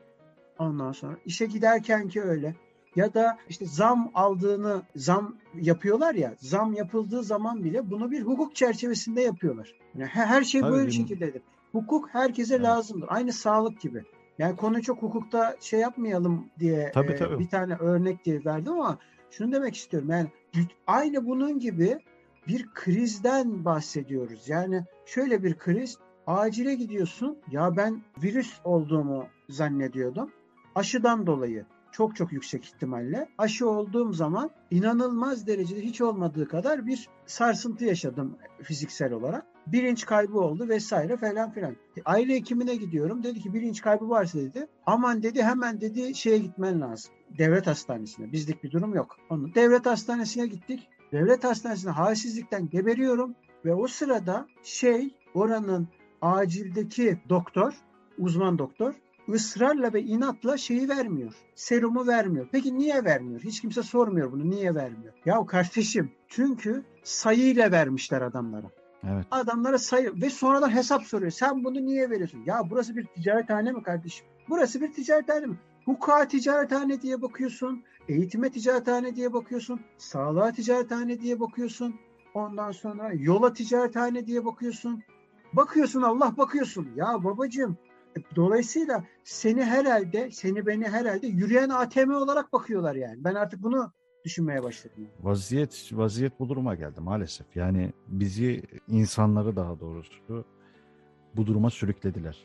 Ondan 0.59 0.91
sonra 0.91 1.17
işe 1.25 1.45
giderken 1.45 2.07
ki 2.07 2.21
öyle. 2.21 2.55
Ya 2.95 3.13
da 3.13 3.37
işte 3.49 3.65
zam 3.65 4.11
aldığını 4.13 4.81
zam 4.95 5.35
yapıyorlar 5.61 6.15
ya 6.15 6.35
zam 6.39 6.73
yapıldığı 6.73 7.23
zaman 7.23 7.63
bile 7.63 7.91
bunu 7.91 8.11
bir 8.11 8.21
hukuk 8.21 8.55
çerçevesinde 8.55 9.21
yapıyorlar. 9.21 9.73
Yani 9.95 10.09
her 10.09 10.43
şey 10.43 10.61
Tabii 10.61 10.71
böyle 10.71 10.91
şekildedir. 10.91 11.41
Hukuk 11.71 12.09
herkese 12.09 12.55
evet. 12.55 12.65
lazımdır. 12.65 13.07
Aynı 13.11 13.33
sağlık 13.33 13.81
gibi. 13.81 14.03
Yani 14.39 14.55
konu 14.55 14.81
çok 14.81 15.01
hukukta 15.01 15.55
şey 15.59 15.79
yapmayalım 15.79 16.49
diye 16.59 16.91
tabii, 16.93 17.11
e, 17.11 17.15
tabii. 17.15 17.39
bir 17.39 17.49
tane 17.49 17.75
örnek 17.75 18.25
diye 18.25 18.45
verdim 18.45 18.73
ama 18.73 18.97
şunu 19.31 19.51
demek 19.51 19.75
istiyorum. 19.75 20.09
Yani 20.09 20.27
aynı 20.87 21.25
bunun 21.25 21.59
gibi 21.59 21.99
bir 22.47 22.69
krizden 22.73 23.65
bahsediyoruz. 23.65 24.49
Yani 24.49 24.83
şöyle 25.05 25.43
bir 25.43 25.57
kriz 25.57 25.97
acile 26.27 26.75
gidiyorsun. 26.75 27.37
Ya 27.51 27.77
ben 27.77 28.03
virüs 28.23 28.59
olduğumu 28.63 29.27
zannediyordum. 29.49 30.31
Aşıdan 30.75 31.27
dolayı 31.27 31.65
çok 31.95 32.15
çok 32.15 32.31
yüksek 32.31 32.65
ihtimalle 32.65 33.27
aşı 33.37 33.69
olduğum 33.69 34.13
zaman 34.13 34.49
inanılmaz 34.71 35.47
derecede 35.47 35.81
hiç 35.81 36.01
olmadığı 36.01 36.47
kadar 36.47 36.85
bir 36.85 37.09
sarsıntı 37.25 37.85
yaşadım 37.85 38.37
fiziksel 38.63 39.13
olarak 39.13 39.45
bilinç 39.67 40.05
kaybı 40.05 40.39
oldu 40.39 40.69
vesaire 40.69 41.17
falan 41.17 41.51
filan. 41.51 41.71
E, 41.71 42.01
aile 42.05 42.35
hekimine 42.35 42.75
gidiyorum. 42.75 43.23
Dedi 43.23 43.39
ki 43.39 43.53
bilinç 43.53 43.81
kaybı 43.81 44.09
varsa 44.09 44.39
dedi. 44.39 44.67
Aman 44.85 45.23
dedi 45.23 45.43
hemen 45.43 45.81
dedi 45.81 46.15
şeye 46.15 46.37
gitmen 46.37 46.81
lazım. 46.81 47.13
Devlet 47.37 47.67
hastanesine. 47.67 48.31
Bizlik 48.31 48.63
bir 48.63 48.71
durum 48.71 48.95
yok. 48.95 49.17
Onu 49.29 49.55
devlet 49.55 49.85
hastanesine 49.85 50.47
gittik. 50.47 50.89
Devlet 51.11 51.43
hastanesine 51.43 51.91
halsizlikten 51.91 52.69
geberiyorum 52.69 53.35
ve 53.65 53.73
o 53.73 53.87
sırada 53.87 54.47
şey 54.63 55.15
oranın 55.33 55.87
acildeki 56.21 57.19
doktor, 57.29 57.73
uzman 58.17 58.59
doktor 58.59 58.93
ısrarla 59.29 59.93
ve 59.93 60.01
inatla 60.01 60.57
şeyi 60.57 60.89
vermiyor. 60.89 61.33
Serumu 61.55 62.07
vermiyor. 62.07 62.47
Peki 62.51 62.77
niye 62.77 63.03
vermiyor? 63.03 63.41
Hiç 63.41 63.61
kimse 63.61 63.83
sormuyor 63.83 64.31
bunu. 64.31 64.49
Niye 64.49 64.75
vermiyor? 64.75 65.13
Ya 65.25 65.45
kardeşim 65.45 66.11
çünkü 66.27 66.83
sayıyla 67.03 67.71
vermişler 67.71 68.21
adamlara. 68.21 68.71
Evet. 69.03 69.25
Adamlara 69.31 69.77
sayı 69.77 70.21
ve 70.21 70.29
sonradan 70.29 70.75
hesap 70.75 71.03
soruyor. 71.03 71.31
Sen 71.31 71.63
bunu 71.63 71.85
niye 71.85 72.09
veriyorsun? 72.09 72.43
Ya 72.45 72.61
burası 72.69 72.95
bir 72.95 73.05
ticarethane 73.05 73.71
mi 73.71 73.83
kardeşim? 73.83 74.25
Burası 74.49 74.81
bir 74.81 74.93
ticarethane 74.93 75.45
mi? 75.45 75.55
Hukuka 75.85 76.27
ticarethane 76.27 77.01
diye 77.01 77.21
bakıyorsun. 77.21 77.83
Eğitime 78.09 78.49
ticarethane 78.49 79.15
diye 79.15 79.33
bakıyorsun. 79.33 79.81
Sağlığa 79.97 80.51
ticarethane 80.51 81.19
diye 81.19 81.39
bakıyorsun. 81.39 81.95
Ondan 82.33 82.71
sonra 82.71 83.11
yola 83.13 83.53
ticarethane 83.53 84.27
diye 84.27 84.45
bakıyorsun. 84.45 85.03
Bakıyorsun 85.53 86.01
Allah 86.01 86.37
bakıyorsun. 86.37 86.87
Ya 86.95 87.23
babacığım 87.23 87.77
dolayısıyla 88.35 89.03
seni 89.23 89.63
herhalde 89.63 90.31
seni 90.31 90.65
beni 90.65 90.87
herhalde 90.87 91.27
yürüyen 91.27 91.69
ATM 91.69 92.11
olarak 92.11 92.53
bakıyorlar 92.53 92.95
yani. 92.95 93.23
Ben 93.23 93.35
artık 93.35 93.63
bunu 93.63 93.91
düşünmeye 94.25 94.63
başladım. 94.63 95.07
Vaziyet 95.21 95.89
vaziyet 95.93 96.39
bu 96.39 96.49
duruma 96.49 96.75
geldi 96.75 97.01
maalesef. 97.01 97.55
Yani 97.55 97.93
bizi 98.07 98.63
insanları 98.87 99.55
daha 99.55 99.79
doğrusu 99.79 100.45
bu 101.35 101.45
duruma 101.45 101.69
sürüklediler. 101.69 102.37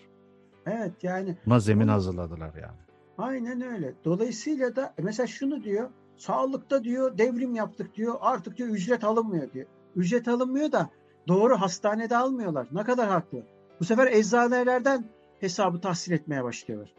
Evet 0.66 0.92
yani. 1.02 1.36
Buna 1.46 1.60
zemin 1.60 1.88
hazırladılar 1.88 2.54
yani. 2.54 2.78
Aynen 3.18 3.60
öyle. 3.60 3.94
Dolayısıyla 4.04 4.76
da 4.76 4.94
mesela 4.98 5.26
şunu 5.26 5.64
diyor. 5.64 5.90
Sağlıkta 6.16 6.84
diyor 6.84 7.18
devrim 7.18 7.54
yaptık 7.54 7.94
diyor. 7.94 8.14
Artık 8.20 8.56
diyor 8.56 8.68
ücret 8.68 9.04
alınmıyor 9.04 9.52
diyor. 9.52 9.66
Ücret 9.96 10.28
alınmıyor 10.28 10.72
da 10.72 10.90
doğru 11.28 11.60
hastanede 11.60 12.16
almıyorlar. 12.16 12.68
Ne 12.72 12.84
kadar 12.84 13.08
haklı. 13.08 13.42
Bu 13.80 13.84
sefer 13.84 14.06
eczanelerden 14.06 15.04
hesabı 15.42 15.80
tahsil 15.80 16.12
etmeye 16.12 16.44
başlıyorlar. 16.44 16.94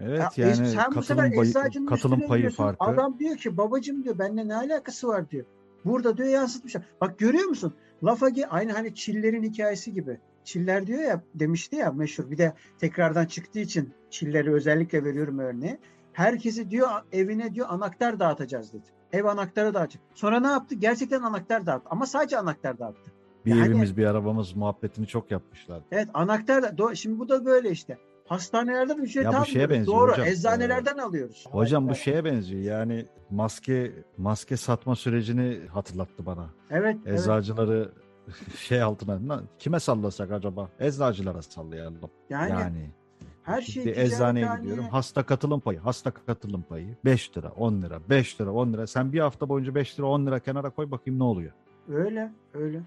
Evet 0.00 0.38
ya, 0.38 0.48
yani 0.48 0.68
sen 0.68 0.94
bu 0.94 1.02
sefer 1.02 1.34
payı, 1.34 1.52
katılım 1.86 2.26
payı 2.26 2.50
farkı. 2.50 2.84
Adam 2.84 3.18
diyor 3.18 3.36
ki 3.36 3.56
babacım 3.56 4.04
diyor 4.04 4.18
benimle 4.18 4.48
ne 4.48 4.54
alakası 4.56 5.08
var 5.08 5.30
diyor. 5.30 5.44
Burada 5.84 6.16
diyor 6.16 6.28
yansıtmışlar. 6.28 6.82
Bak 7.00 7.18
görüyor 7.18 7.44
musun? 7.44 7.74
Lafa 8.04 8.28
aynı 8.50 8.72
hani 8.72 8.94
Çillerin 8.94 9.42
hikayesi 9.42 9.92
gibi. 9.92 10.20
Çiller 10.44 10.86
diyor 10.86 11.02
ya 11.02 11.22
demişti 11.34 11.76
ya 11.76 11.92
meşhur 11.92 12.30
bir 12.30 12.38
de 12.38 12.52
tekrardan 12.78 13.26
çıktığı 13.26 13.58
için 13.58 13.94
Çilleri 14.10 14.52
özellikle 14.54 15.04
veriyorum 15.04 15.38
örneği. 15.38 15.78
Herkesi 16.12 16.70
diyor 16.70 16.88
evine 17.12 17.54
diyor 17.54 17.66
anahtar 17.70 18.20
dağıtacağız 18.20 18.72
dedi. 18.72 18.86
Ev 19.12 19.24
anahtarı 19.24 19.74
dağıtacak. 19.74 20.02
Sonra 20.14 20.40
ne 20.40 20.46
yaptı? 20.46 20.74
Gerçekten 20.74 21.22
anahtar 21.22 21.66
dağıttı 21.66 21.88
ama 21.90 22.06
sadece 22.06 22.38
anahtar 22.38 22.78
dağıttı. 22.78 23.10
Bir 23.46 23.54
yani, 23.54 23.66
evimiz 23.66 23.96
bir 23.96 24.06
arabamız 24.06 24.56
muhabbetini 24.56 25.06
çok 25.06 25.30
yapmışlar. 25.30 25.82
Evet 25.92 26.08
anahtar 26.14 26.78
da 26.78 26.94
şimdi 26.94 27.18
bu 27.18 27.28
da 27.28 27.44
böyle 27.44 27.70
işte. 27.70 27.98
Hastanelerden 28.24 28.98
ücret 28.98 29.24
ya 29.24 29.40
bu 29.40 29.46
şeye 29.46 29.70
benziyor 29.70 29.98
Doğru. 29.98 30.12
Hocam. 30.12 30.26
Eczanelerden 30.26 30.98
ee, 30.98 31.02
alıyoruz. 31.02 31.46
Hocam 31.50 31.88
bu 31.88 31.94
şeye 31.94 32.24
benziyor. 32.24 32.62
Yani 32.62 33.06
maske 33.30 33.92
maske 34.18 34.56
satma 34.56 34.96
sürecini 34.96 35.66
hatırlattı 35.66 36.26
bana. 36.26 36.50
Evet. 36.70 36.96
Eczacıları 37.06 37.92
evet. 38.28 38.56
şey 38.56 38.82
altına 38.82 39.42
kime 39.58 39.80
sallasak 39.80 40.32
acaba? 40.32 40.70
Eczacılara 40.80 41.42
sallayalım. 41.42 42.10
Yani, 42.30 42.50
yani 42.50 42.90
her 43.42 43.62
şey 43.62 43.84
bir 43.84 43.96
eczaneye 43.96 44.46
tane... 44.46 44.60
gidiyorum. 44.60 44.84
Hasta 44.84 45.22
katılım 45.22 45.60
payı, 45.60 45.78
hasta 45.78 46.10
katılım 46.10 46.62
payı 46.62 46.96
5 47.04 47.36
lira, 47.36 47.48
10 47.48 47.82
lira, 47.82 48.00
5 48.10 48.40
lira, 48.40 48.52
10 48.52 48.72
lira. 48.72 48.86
Sen 48.86 49.12
bir 49.12 49.20
hafta 49.20 49.48
boyunca 49.48 49.74
5 49.74 49.98
lira, 49.98 50.06
10 50.06 50.26
lira 50.26 50.40
kenara 50.40 50.70
koy 50.70 50.90
bakayım 50.90 51.18
ne 51.18 51.24
oluyor? 51.24 51.52
Öyle, 51.88 52.32
öyle. 52.54 52.80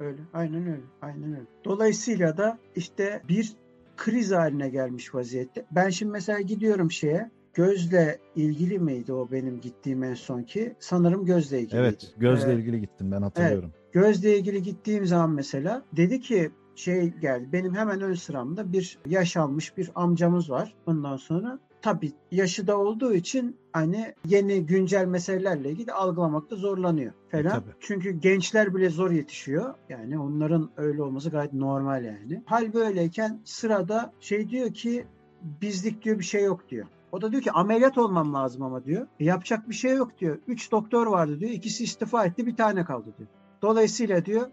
Öyle. 0.00 0.18
Aynen 0.34 0.66
öyle. 0.66 0.82
Aynen 1.02 1.32
öyle. 1.32 1.46
Dolayısıyla 1.64 2.36
da 2.36 2.58
işte 2.76 3.22
bir 3.28 3.56
kriz 3.96 4.32
haline 4.32 4.68
gelmiş 4.68 5.14
vaziyette. 5.14 5.66
Ben 5.70 5.90
şimdi 5.90 6.12
mesela 6.12 6.40
gidiyorum 6.40 6.90
şeye 6.90 7.30
gözle 7.54 8.18
ilgili 8.36 8.78
miydi 8.78 9.12
o 9.12 9.30
benim 9.30 9.60
gittiğim 9.60 10.02
en 10.02 10.14
son 10.14 10.42
ki? 10.42 10.74
Sanırım 10.78 11.24
gözle 11.24 11.60
ilgili. 11.60 11.80
Evet, 11.80 12.14
gözle 12.16 12.52
ee, 12.52 12.54
ilgili 12.54 12.80
gittim 12.80 13.12
ben 13.12 13.22
hatırlıyorum. 13.22 13.70
Evet, 13.74 13.92
gözle 13.92 14.38
ilgili 14.38 14.62
gittiğim 14.62 15.06
zaman 15.06 15.30
mesela 15.30 15.84
dedi 15.96 16.20
ki 16.20 16.50
şey 16.74 17.08
geldi. 17.08 17.48
Benim 17.52 17.74
hemen 17.74 18.00
ön 18.00 18.14
sıramda 18.14 18.72
bir 18.72 18.98
yaş 19.06 19.36
almış 19.36 19.76
bir 19.76 19.90
amcamız 19.94 20.50
var. 20.50 20.74
Ondan 20.86 21.16
sonra 21.16 21.58
tabii 21.86 22.12
yaşı 22.30 22.66
da 22.66 22.78
olduğu 22.78 23.14
için 23.14 23.56
hani 23.72 24.14
yeni 24.24 24.66
güncel 24.66 25.06
meselelerle 25.06 25.70
ilgili 25.70 25.92
algılamakta 25.92 26.56
zorlanıyor 26.56 27.12
falan. 27.30 27.58
E, 27.58 27.62
Çünkü 27.80 28.10
gençler 28.10 28.74
bile 28.74 28.90
zor 28.90 29.10
yetişiyor. 29.10 29.74
Yani 29.88 30.18
onların 30.18 30.70
öyle 30.76 31.02
olması 31.02 31.30
gayet 31.30 31.52
normal 31.52 32.04
yani. 32.04 32.42
Hal 32.46 32.72
böyleyken 32.74 33.40
sırada 33.44 34.12
şey 34.20 34.48
diyor 34.48 34.74
ki 34.74 35.06
bizlik 35.42 36.04
diyor 36.04 36.18
bir 36.18 36.24
şey 36.24 36.44
yok 36.44 36.68
diyor. 36.68 36.86
O 37.12 37.20
da 37.20 37.32
diyor 37.32 37.42
ki 37.42 37.52
ameliyat 37.52 37.98
olmam 37.98 38.34
lazım 38.34 38.62
ama 38.62 38.84
diyor. 38.84 39.06
E, 39.20 39.24
yapacak 39.24 39.68
bir 39.68 39.74
şey 39.74 39.96
yok 39.96 40.18
diyor. 40.18 40.38
Üç 40.46 40.72
doktor 40.72 41.06
vardı 41.06 41.40
diyor. 41.40 41.50
İkisi 41.50 41.84
istifa 41.84 42.24
etti 42.24 42.46
bir 42.46 42.56
tane 42.56 42.84
kaldı 42.84 43.14
diyor. 43.18 43.28
Dolayısıyla 43.62 44.24
diyor 44.24 44.46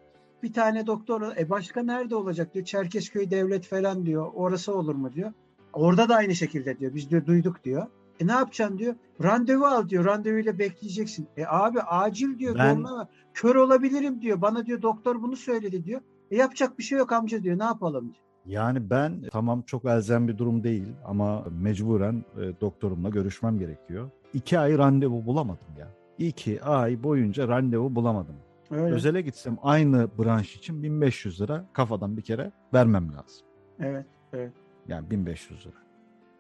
bir 0.43 0.53
tane 0.53 0.87
doktor 0.87 1.37
e 1.37 1.49
başka 1.49 1.83
nerede 1.83 2.15
olacak 2.15 2.53
diyor. 2.53 2.65
Çerkezköy 2.65 3.31
devlet 3.31 3.67
falan 3.67 4.05
diyor. 4.05 4.31
Orası 4.33 4.75
olur 4.75 4.95
mu 4.95 5.13
diyor. 5.13 5.33
Orada 5.73 6.09
da 6.09 6.15
aynı 6.15 6.35
şekilde 6.35 6.79
diyor. 6.79 6.95
Biz 6.95 7.09
diyor 7.09 7.25
duyduk 7.25 7.63
diyor. 7.63 7.87
E 8.19 8.27
ne 8.27 8.31
yapacaksın 8.31 8.77
diyor. 8.77 8.95
Randevu 9.23 9.65
al 9.65 9.89
diyor. 9.89 10.05
Randevuyla 10.05 10.59
bekleyeceksin. 10.59 11.27
E 11.37 11.45
abi 11.47 11.81
acil 11.81 12.39
diyor. 12.39 12.55
Ben... 12.57 12.85
Kör 13.33 13.55
olabilirim 13.55 14.21
diyor. 14.21 14.41
Bana 14.41 14.65
diyor 14.65 14.81
doktor 14.81 15.21
bunu 15.21 15.35
söyledi 15.35 15.85
diyor. 15.85 16.01
E 16.31 16.35
yapacak 16.35 16.77
bir 16.77 16.83
şey 16.83 16.97
yok 16.97 17.11
amca 17.11 17.43
diyor. 17.43 17.59
Ne 17.59 17.63
yapalım 17.63 18.03
diyor. 18.03 18.23
Yani 18.45 18.89
ben 18.89 19.23
tamam 19.31 19.61
çok 19.61 19.85
elzem 19.85 20.27
bir 20.27 20.37
durum 20.37 20.63
değil 20.63 20.87
ama 21.05 21.45
mecburen 21.61 22.25
e, 22.37 22.61
doktorumla 22.61 23.09
görüşmem 23.09 23.59
gerekiyor. 23.59 24.09
İki 24.33 24.59
ay 24.59 24.77
randevu 24.77 25.25
bulamadım 25.25 25.67
ya. 25.79 25.87
İki 26.17 26.63
ay 26.63 27.03
boyunca 27.03 27.47
randevu 27.47 27.95
bulamadım. 27.95 28.35
Öyle. 28.71 28.95
Özele 28.95 29.21
gitsem 29.21 29.57
aynı 29.63 30.09
branş 30.19 30.55
için 30.55 30.83
1500 30.83 31.41
lira 31.41 31.65
kafadan 31.73 32.17
bir 32.17 32.21
kere 32.21 32.51
vermem 32.73 33.13
lazım. 33.13 33.47
Evet, 33.79 34.05
evet. 34.33 34.51
Yani 34.87 35.09
1500 35.11 35.65
lira. 35.65 35.73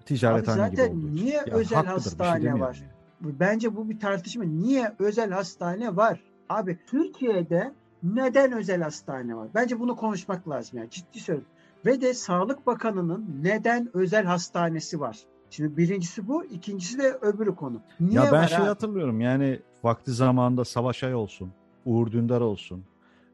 Ticarethane 0.05 0.69
gibi 0.69 0.81
olduğu 0.81 1.07
için. 1.07 1.15
niye 1.15 1.35
ya 1.35 1.43
özel 1.51 1.81
şey 1.81 1.91
hastane 1.91 2.41
şey 2.41 2.53
var? 2.53 2.83
Yani. 3.21 3.39
Bence 3.39 3.75
bu 3.75 3.89
bir 3.89 3.99
tartışma. 3.99 4.43
Niye 4.43 4.93
özel 4.99 5.31
hastane 5.31 5.95
var? 5.95 6.19
Abi 6.49 6.79
Türkiye'de 6.87 7.73
neden 8.03 8.51
özel 8.51 8.81
hastane 8.81 9.35
var? 9.35 9.47
Bence 9.55 9.79
bunu 9.79 9.95
konuşmak 9.95 10.49
lazım 10.49 10.79
yani 10.79 10.89
ciddi 10.89 11.19
söylüyorum. 11.19 11.51
Ve 11.85 12.01
de 12.01 12.13
Sağlık 12.13 12.67
Bakanı'nın 12.67 13.39
neden 13.41 13.89
özel 13.93 14.25
hastanesi 14.25 14.99
var? 14.99 15.19
Şimdi 15.49 15.77
birincisi 15.77 16.27
bu, 16.27 16.45
ikincisi 16.45 16.97
de 16.97 17.17
öbürü 17.21 17.55
konu. 17.55 17.81
Niye 17.99 18.21
ya 18.21 18.31
ben 18.31 18.45
şey 18.45 18.57
abi? 18.57 18.65
hatırlıyorum 18.65 19.21
yani 19.21 19.59
vakti 19.83 20.11
zamanında 20.11 20.65
Savaş 20.65 21.03
Ay 21.03 21.15
olsun, 21.15 21.51
Uğur 21.85 22.11
Dündar 22.11 22.41
olsun. 22.41 22.83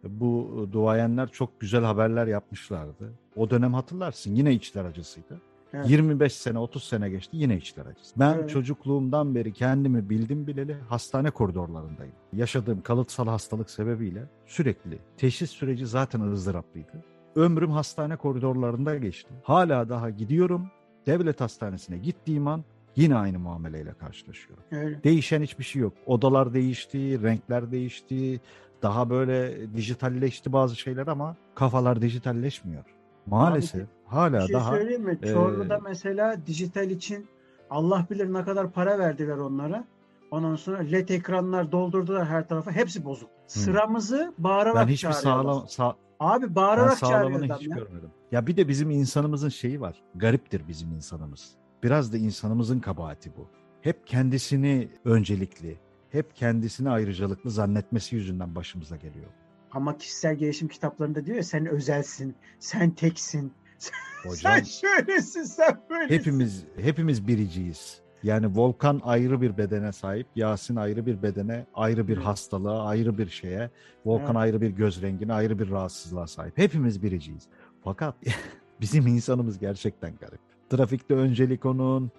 Bu 0.04 0.68
duayenler 0.72 1.28
çok 1.28 1.60
güzel 1.60 1.84
haberler 1.84 2.28
yapmışlardı. 2.28 3.14
O 3.40 3.50
dönem 3.50 3.74
hatırlarsın 3.74 4.36
yine 4.36 4.54
içler 4.54 4.86
acısıydı. 4.86 5.42
Evet. 5.74 5.90
25 5.90 6.34
sene 6.34 6.60
30 6.60 6.84
sene 6.84 7.10
geçti 7.10 7.38
yine 7.38 7.58
içler 7.58 7.86
acısı. 7.86 8.20
Ben 8.20 8.34
evet. 8.34 8.50
çocukluğumdan 8.50 9.36
beri 9.36 9.54
kendimi 9.54 10.10
bildim 10.10 10.48
bileli 10.48 10.78
hastane 10.90 11.32
koridorlarındayım. 11.32 12.14
Yaşadığım 12.34 12.82
kalıtsal 12.82 13.28
hastalık 13.28 13.70
sebebiyle 13.70 14.24
sürekli 14.46 15.00
teşhis 15.18 15.52
süreci 15.52 15.86
zaten 15.86 16.22
ızdıraplıydı. 16.22 17.04
Ömrüm 17.36 17.72
hastane 17.72 18.16
koridorlarında 18.16 18.98
geçti. 18.98 19.34
Hala 19.44 19.90
daha 19.90 20.10
gidiyorum. 20.10 20.68
Devlet 21.06 21.42
hastanesine 21.42 21.98
gittiğim 21.98 22.48
an 22.48 22.64
yine 22.96 23.16
aynı 23.16 23.40
muameleyle 23.40 23.94
karşılaşıyorum. 23.94 24.64
Öyle. 24.72 25.04
Değişen 25.04 25.42
hiçbir 25.42 25.64
şey 25.64 25.82
yok. 25.82 25.94
Odalar 26.06 26.54
değişti, 26.54 27.24
renkler 27.24 27.72
değişti, 27.72 28.42
daha 28.82 29.10
böyle 29.10 29.68
dijitalleşti 29.74 30.54
bazı 30.54 30.76
şeyler 30.76 31.08
ama 31.08 31.36
kafalar 31.56 32.02
dijitalleşmiyor. 32.02 32.99
Maalesef 33.26 33.82
Abi, 33.82 33.88
hala 34.06 34.48
şey 34.48 34.56
daha 34.56 34.72
söyleyeyim 34.72 35.04
mi? 35.04 35.20
Çorlu'da 35.34 35.76
e, 35.76 35.80
mesela 35.84 36.46
dijital 36.46 36.90
için 36.90 37.28
Allah 37.70 38.08
bilir 38.10 38.34
ne 38.34 38.44
kadar 38.44 38.72
para 38.72 39.00
verdiler 39.00 39.38
onlara. 39.38 39.84
Ondan 40.32 40.56
sonra 40.56 40.78
led 40.78 41.10
ekranlar 41.10 41.72
doldurdular 41.72 42.26
her 42.26 42.48
tarafa. 42.48 42.72
Hepsi 42.72 43.06
bozuk. 43.06 43.30
Hı. 43.30 43.60
Sıramızı 43.60 44.34
bağırarak 44.38 44.76
ben 44.76 44.88
hiçbir 44.88 45.12
sağlam 45.12 45.68
sağ, 45.68 45.96
Abi 46.20 46.56
bağırarak 46.56 46.90
ben 46.92 47.08
sağlamını 47.08 47.56
hiç 47.56 47.68
ya. 47.68 47.76
görmedim. 47.76 48.10
Ya 48.32 48.48
bir 48.48 48.58
de 48.58 48.68
bizim 48.68 48.90
insanımızın 48.92 49.50
şeyi 49.50 49.82
var. 49.82 50.04
Gariptir 50.16 50.68
bizim 50.68 50.92
insanımız. 50.92 51.56
Biraz 51.84 52.14
da 52.14 52.18
insanımızın 52.18 52.80
kabahati 52.80 53.32
bu. 53.38 53.48
Hep 53.82 54.08
kendisini 54.08 54.90
öncelikli, 55.06 55.78
hep 56.10 56.36
kendisini 56.36 56.90
ayrıcalıklı 56.90 57.52
zannetmesi 57.52 58.16
yüzünden 58.16 58.56
başımıza 58.56 58.96
geliyor. 58.96 59.30
Ama 59.72 59.98
kişisel 59.98 60.36
gelişim 60.36 60.68
kitaplarında 60.68 61.26
diyor 61.26 61.38
ya 61.38 61.44
sen 61.44 61.66
özelsin, 61.66 62.36
sen 62.60 62.92
teksin. 62.92 63.54
Hocam, 64.24 64.38
sen 64.38 64.64
şöylesin, 64.64 65.44
sen 65.44 65.82
böylesin. 65.90 66.16
Hepimiz 66.16 66.64
hepimiz 66.78 67.28
biriciyiz. 67.28 68.02
Yani 68.24 68.48
Volkan 68.56 69.02
ayrı 69.04 69.42
bir 69.42 69.58
bedene 69.58 69.92
sahip, 69.92 70.28
Yasin 70.36 70.76
ayrı 70.76 71.06
bir 71.06 71.24
bedene, 71.24 71.66
ayrı 71.74 72.08
bir 72.08 72.18
hastalığa, 72.18 72.86
ayrı 72.86 73.18
bir 73.18 73.30
şeye, 73.30 73.70
Volkan 74.06 74.26
evet. 74.26 74.36
ayrı 74.36 74.62
bir 74.62 74.70
göz 74.70 75.02
rengine, 75.02 75.34
ayrı 75.34 75.60
bir 75.60 75.72
rahatsızlığa 75.72 76.28
sahip. 76.28 76.58
Hepimiz 76.58 77.04
biriciyiz. 77.04 77.48
Fakat 77.84 78.16
bizim 78.82 79.08
insanımız 79.08 79.60
gerçekten 79.60 80.14
garip. 80.16 80.40
Trafikte 80.70 81.14
öncelik 81.14 81.66
onun, 81.66 82.12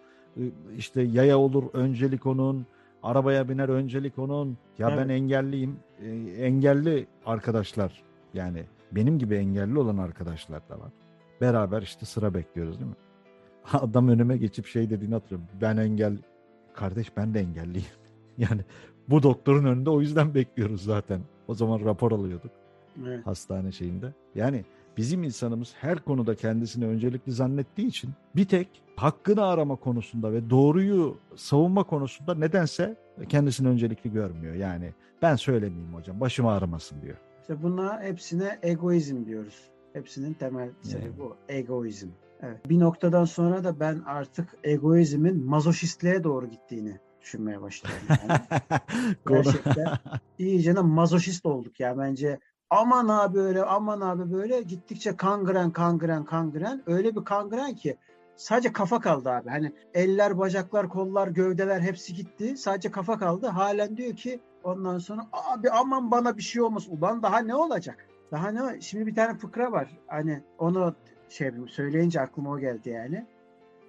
işte 0.77 1.03
yaya 1.03 1.39
olur 1.39 1.65
öncelik 1.73 2.27
onun, 2.27 2.67
arabaya 3.03 3.49
biner 3.49 3.69
öncelik 3.69 4.19
onun. 4.19 4.59
Ya 4.79 4.89
evet. 4.91 4.99
ben 4.99 5.09
engelliyim. 5.09 5.77
E, 6.03 6.09
engelli 6.45 7.07
arkadaşlar 7.27 8.03
yani 8.35 8.65
benim 8.93 9.19
gibi 9.19 9.35
engelli 9.35 9.79
olan 9.79 9.99
arkadaşlar 9.99 10.69
da 10.69 10.81
var. 10.81 10.93
Beraber 11.41 11.83
işte 11.83 12.07
sıra 12.07 12.35
bekliyoruz 12.35 12.79
değil 12.81 12.91
mi? 12.91 12.97
Adam 13.73 14.09
önüme 14.09 14.37
geçip 14.37 14.67
şey 14.67 14.91
dediğini 14.91 15.15
hatırlıyorum. 15.15 15.47
Ben 15.61 15.77
engel 15.77 16.19
kardeş 16.75 17.17
ben 17.17 17.35
de 17.35 17.41
engelliyim. 17.41 17.87
yani 18.39 18.61
bu 19.09 19.23
doktorun 19.23 19.65
önünde 19.65 19.91
o 19.91 20.01
yüzden 20.01 20.35
bekliyoruz 20.35 20.85
zaten. 20.85 21.21
O 21.49 21.55
zaman 21.55 21.81
rapor 21.85 22.13
alıyorduk 22.13 22.51
Evet. 23.07 23.27
hastane 23.27 23.73
şeyinde. 23.73 24.13
Yani 24.35 24.65
bizim 24.97 25.23
insanımız 25.25 25.75
her 25.81 25.99
konuda 25.99 26.35
kendisini 26.35 26.87
öncelikli 26.87 27.33
zannettiği 27.33 27.89
için 27.89 28.11
bir 28.37 28.45
tek 28.45 28.69
hakkını 28.97 29.45
arama 29.45 29.77
konusunda 29.77 30.33
ve 30.33 30.51
doğruyu 30.51 31.17
savunma 31.37 31.83
konusunda 31.85 32.35
nedense 32.35 32.97
kendisini 33.29 33.69
öncelikli 33.69 34.13
görmüyor. 34.13 34.55
Yani 34.55 34.95
ben 35.23 35.37
söylemeyeyim 35.37 35.95
hocam 35.95 36.21
başım 36.21 36.47
ağrımasın 36.47 37.03
diyor. 37.03 37.17
İşte 37.41 37.63
buna 37.63 38.03
hepsine 38.03 38.59
egoizm 38.63 39.25
diyoruz. 39.25 39.71
Hepsinin 39.93 40.35
temel 40.35 40.71
sebebi 40.83 41.05
Evet. 41.05 41.19
bu. 41.19 41.37
Egoizm. 41.49 42.09
Evet. 42.43 42.69
Bir 42.69 42.81
noktadan 42.81 43.25
sonra 43.25 43.65
da 43.65 43.81
ben 43.81 44.03
artık 44.07 44.49
egoizmin 44.65 45.45
mazoşistliğe 45.47 46.25
doğru 46.25 46.47
gittiğini 46.47 46.99
düşünmeye 47.21 47.63
başladım. 47.63 47.97
Yani 48.09 48.41
gerçekten 49.29 49.99
iyice 50.39 50.77
de 50.77 50.81
mazoşist 50.81 51.47
olduk 51.47 51.81
ya 51.81 51.99
bence. 51.99 52.41
Aman 52.71 53.09
abi 53.09 53.39
öyle, 53.41 53.65
aman 53.65 54.01
abi 54.01 54.33
böyle 54.33 54.63
gittikçe 54.63 55.17
kangren, 55.17 55.71
kangren, 55.71 56.25
kangren. 56.25 56.83
Öyle 56.87 57.17
bir 57.17 57.25
kangren 57.25 57.75
ki 57.75 57.97
sadece 58.41 58.73
kafa 58.73 59.01
kaldı 59.01 59.31
abi. 59.31 59.49
Hani 59.49 59.73
eller, 59.95 60.39
bacaklar, 60.39 60.89
kollar, 60.89 61.29
gövdeler 61.29 61.81
hepsi 61.81 62.15
gitti. 62.15 62.57
Sadece 62.57 62.91
kafa 62.91 63.19
kaldı. 63.19 63.47
Halen 63.47 63.97
diyor 63.97 64.17
ki 64.17 64.41
ondan 64.65 64.99
sonra 64.99 65.21
abi 65.33 65.71
aman 65.71 66.11
bana 66.11 66.37
bir 66.37 66.43
şey 66.43 66.63
olmasın. 66.63 66.97
Ulan 66.97 67.23
daha 67.23 67.39
ne 67.39 67.55
olacak? 67.55 68.07
Daha 68.33 68.51
ne? 68.51 68.81
Şimdi 68.81 69.07
bir 69.07 69.15
tane 69.15 69.39
fıkra 69.39 69.73
var. 69.73 69.99
Hani 70.07 70.43
onu 70.59 70.95
şey 71.29 71.51
söyleyince 71.69 72.21
aklıma 72.21 72.51
o 72.51 72.59
geldi 72.59 72.89
yani. 72.89 73.27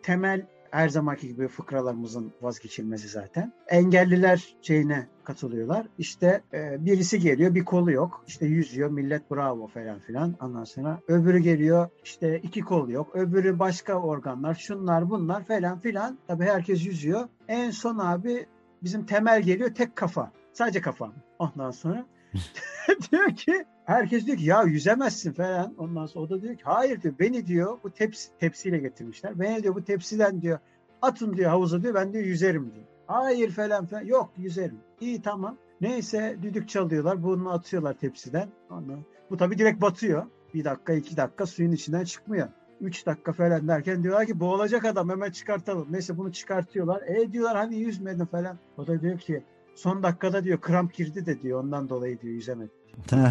Temel 0.04 0.46
her 0.72 0.90
zamanki 0.90 1.28
gibi 1.28 1.48
fıkralarımızın 1.48 2.34
vazgeçilmezi 2.42 3.08
zaten. 3.08 3.54
Engelliler 3.68 4.56
şeyine 4.62 5.08
katılıyorlar. 5.24 5.88
İşte 5.98 6.42
e, 6.54 6.86
birisi 6.86 7.20
geliyor 7.20 7.56
bir 7.56 7.66
kolu 7.66 7.92
yok. 7.92 8.24
İşte 8.28 8.46
yüzüyor 8.46 8.90
millet 8.90 9.32
bravo 9.32 9.68
falan 9.68 10.00
filan. 10.00 10.36
Ondan 10.42 10.64
sonra 10.64 11.00
öbürü 11.08 11.40
geliyor 11.40 11.90
işte 12.04 12.40
iki 12.40 12.62
kolu 12.62 12.92
yok. 12.92 13.16
Öbürü 13.16 13.60
başka 13.60 13.94
organlar 13.94 14.54
şunlar 14.54 15.10
bunlar 15.10 15.44
falan 15.44 15.80
filan. 15.80 16.18
Tabii 16.28 16.46
herkes 16.46 16.86
yüzüyor. 16.86 17.28
En 17.48 17.72
son 17.72 17.98
abi 17.98 18.46
bizim 18.84 19.06
temel 19.06 19.42
geliyor 19.42 19.76
tek 19.76 19.96
kafa. 19.96 20.32
Sadece 20.54 20.82
kafa. 20.82 21.12
Ondan 21.40 21.72
sonra 21.72 22.06
diyor 23.12 23.36
ki 23.36 23.66
herkes 23.86 24.26
diyor 24.26 24.38
ki 24.38 24.46
ya 24.46 24.64
yüzemezsin 24.64 25.34
falan. 25.34 25.74
Ondan 25.78 26.06
sonra 26.06 26.26
o 26.26 26.30
da 26.30 26.42
diyor 26.42 26.56
ki 26.56 26.64
hayır 26.64 27.02
diyor 27.02 27.14
beni 27.20 27.48
diyor 27.48 27.78
bu 27.84 27.92
tepsi, 27.92 28.30
tepsiyle 28.40 28.78
getirmişler. 28.78 29.40
Beni 29.40 29.64
diyor 29.64 29.76
bu 29.76 29.84
tepsiden 29.84 30.42
diyor 30.42 30.60
atın 31.02 31.38
diyor 31.38 31.50
havuza 31.50 31.84
diyor 31.84 31.94
ben 31.94 32.14
diyor 32.14 32.24
yüzerim 32.24 32.72
diyor. 32.76 32.86
Hayır 33.08 33.52
falan 33.52 33.86
filan 33.86 34.06
yok 34.06 34.32
yüzerim. 34.38 34.80
İyi 35.02 35.22
tamam. 35.22 35.58
Neyse 35.82 36.38
düdük 36.42 36.70
çalıyorlar 36.70 37.24
bunu 37.24 37.52
atıyorlar 37.52 37.94
tepsiden. 37.94 38.50
Ondan, 38.70 39.00
bu 39.30 39.38
tabii 39.38 39.58
direkt 39.58 39.82
batıyor. 39.82 40.26
Bir 40.54 40.64
dakika 40.64 40.94
iki 40.94 41.18
dakika 41.18 41.46
suyun 41.46 41.72
içinden 41.72 42.04
çıkmıyor. 42.04 42.48
Üç 42.82 43.06
dakika 43.06 43.34
falan 43.34 43.68
derken 43.68 44.04
diyorlar 44.04 44.26
ki 44.26 44.40
boğulacak 44.40 44.86
adam 44.86 45.10
hemen 45.10 45.32
çıkartalım. 45.32 45.88
Neyse 45.92 46.18
bunu 46.18 46.32
çıkartıyorlar. 46.32 47.02
E 47.02 47.32
diyorlar 47.32 47.58
hani 47.58 47.76
yüzmedin 47.76 48.26
falan. 48.26 48.58
O 48.78 48.88
da 48.88 49.02
diyor 49.02 49.20
ki 49.20 49.44
son 49.76 50.04
dakikada 50.04 50.44
diyor 50.44 50.62
kramp 50.62 50.94
girdi 50.94 51.26
de 51.26 51.42
diyor 51.42 51.64
ondan 51.64 51.90
dolayı 51.90 52.22
diyor 52.22 52.34
yüzemedi. 52.34 52.72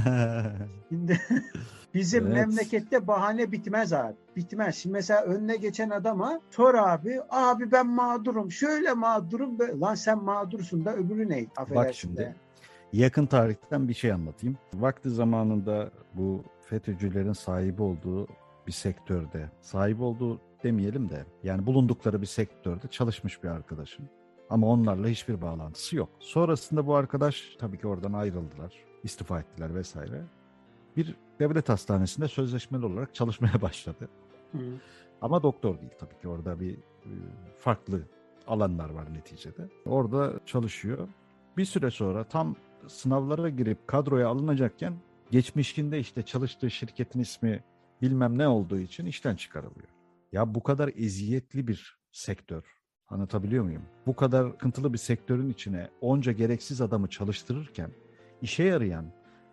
Şimdi 0.89 1.21
bizim 1.95 2.27
Evet. 2.27 2.37
memlekette 2.37 3.07
bahane 3.07 3.53
bitmez 3.53 3.93
abi. 3.93 4.15
Bitmez. 4.37 4.77
Şimdi 4.77 4.93
mesela 4.93 5.23
önüne 5.23 5.57
geçen 5.57 5.91
adama 5.91 6.41
sor 6.51 6.75
abi. 6.75 7.21
Abi 7.31 7.73
ben 7.73 7.87
mağdurum. 7.87 8.53
Şöyle 8.53 8.93
mağdurum. 8.93 9.59
Böyle. 9.59 9.79
Lan 9.79 9.95
sen 9.95 10.25
mağdursun 10.25 10.85
da 10.85 10.97
öbürü 10.97 11.29
ne? 11.29 11.47
Affedersin 11.57 11.93
şimdi. 11.93 12.17
de. 12.17 12.35
Yakın 12.93 13.27
tarihten 13.27 13.89
bir 13.89 13.95
şey 13.95 14.13
anlatayım. 14.13 14.57
Vakti 14.75 15.11
zamanında 15.11 15.91
bu 16.15 16.45
FETÖ'cülerin 16.67 17.33
sahibi 17.33 17.83
olduğu 17.83 18.29
bir 18.67 18.73
sektörde, 18.73 19.51
sahibi 19.61 20.03
olduğu 20.03 20.41
demeyelim 20.63 21.09
de 21.09 21.25
yani 21.43 21.67
bulundukları 21.67 22.21
bir 22.21 22.27
sektörde 22.27 22.89
çalışmış 22.89 23.43
bir 23.43 23.49
arkadaşım. 23.49 24.09
Ama 24.51 24.67
onlarla 24.67 25.09
hiçbir 25.09 25.43
bağlantısı 25.43 25.97
yok. 25.97 26.09
Sonrasında 26.19 26.87
bu 26.87 26.95
arkadaş 26.95 27.57
tabii 27.59 27.79
ki 27.79 27.87
oradan 27.87 28.13
ayrıldılar, 28.13 28.75
istifa 29.05 29.41
ettiler 29.41 29.75
vesaire. 29.75 30.23
Bir 30.97 31.17
devlet 31.41 31.69
hastanesinde 31.69 32.29
sözleşmeli 32.29 32.87
olarak 32.87 33.15
çalışmaya 33.15 33.63
başladı. 33.63 34.09
Hı. 34.53 34.59
Ama 35.23 35.43
doktor 35.43 35.81
değil 35.81 35.93
tabii 35.99 36.19
ki 36.21 36.29
orada 36.29 36.61
bir 36.61 36.75
e, 36.75 37.13
farklı 37.57 38.03
alanlar 38.47 38.91
var 38.91 39.15
neticede. 39.15 39.69
Orada 39.87 40.41
çalışıyor. 40.47 41.09
Bir 41.57 41.65
süre 41.65 41.91
sonra 41.91 42.25
tam 42.25 42.57
sınavlara 42.87 43.49
girip 43.49 43.89
kadroya 43.89 44.29
alınacakken 44.29 44.95
geçmişinde 45.31 45.99
işte 45.99 46.23
çalıştığı 46.23 46.71
şirketin 46.71 47.21
ismi 47.21 47.65
bilmem 48.03 48.39
ne 48.39 48.49
olduğu 48.49 48.79
için 48.79 49.07
işten 49.07 49.37
çıkarılıyor. 49.37 49.89
Ya 50.33 50.55
bu 50.55 50.63
kadar 50.63 50.91
eziyetli 50.97 51.69
bir 51.69 51.99
sektör. 52.13 52.80
Anlatabiliyor 53.11 53.65
muyum? 53.65 53.83
Bu 54.07 54.17
kadar 54.17 54.51
sıkıntılı 54.51 54.93
bir 54.93 54.99
sektörün 54.99 55.49
içine 55.49 55.89
onca 56.01 56.33
gereksiz 56.33 56.81
adamı 56.81 57.09
çalıştırırken 57.09 57.91
işe 58.43 58.65
yarayan 58.65 59.05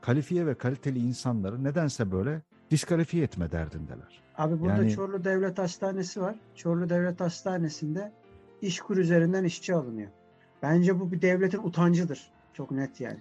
kalifiye 0.02 0.46
ve 0.46 0.54
kaliteli 0.56 1.00
insanları 1.00 1.64
nedense 1.64 2.12
böyle 2.12 2.42
diskalifiye 2.72 3.24
etme 3.24 3.52
derdindeler. 3.52 4.24
Abi 4.38 4.60
burada 4.62 4.78
Yani- 4.78 4.92
Çorlu 4.92 5.24
Devlet 5.24 5.58
Hastanesi 5.58 6.22
var. 6.22 6.36
Çorlu 6.56 6.90
Devlet 6.90 7.20
Hastanesi'nde 7.22 8.12
işkur 8.62 8.98
üzerinden 8.98 9.44
işçi 9.44 9.76
alınıyor. 9.76 10.10
Bence 10.62 11.00
bu 11.00 11.12
bir 11.12 11.22
devletin 11.22 11.64
utancıdır. 11.64 12.32
Çok 12.54 12.72
net 12.72 13.02
yani. 13.02 13.20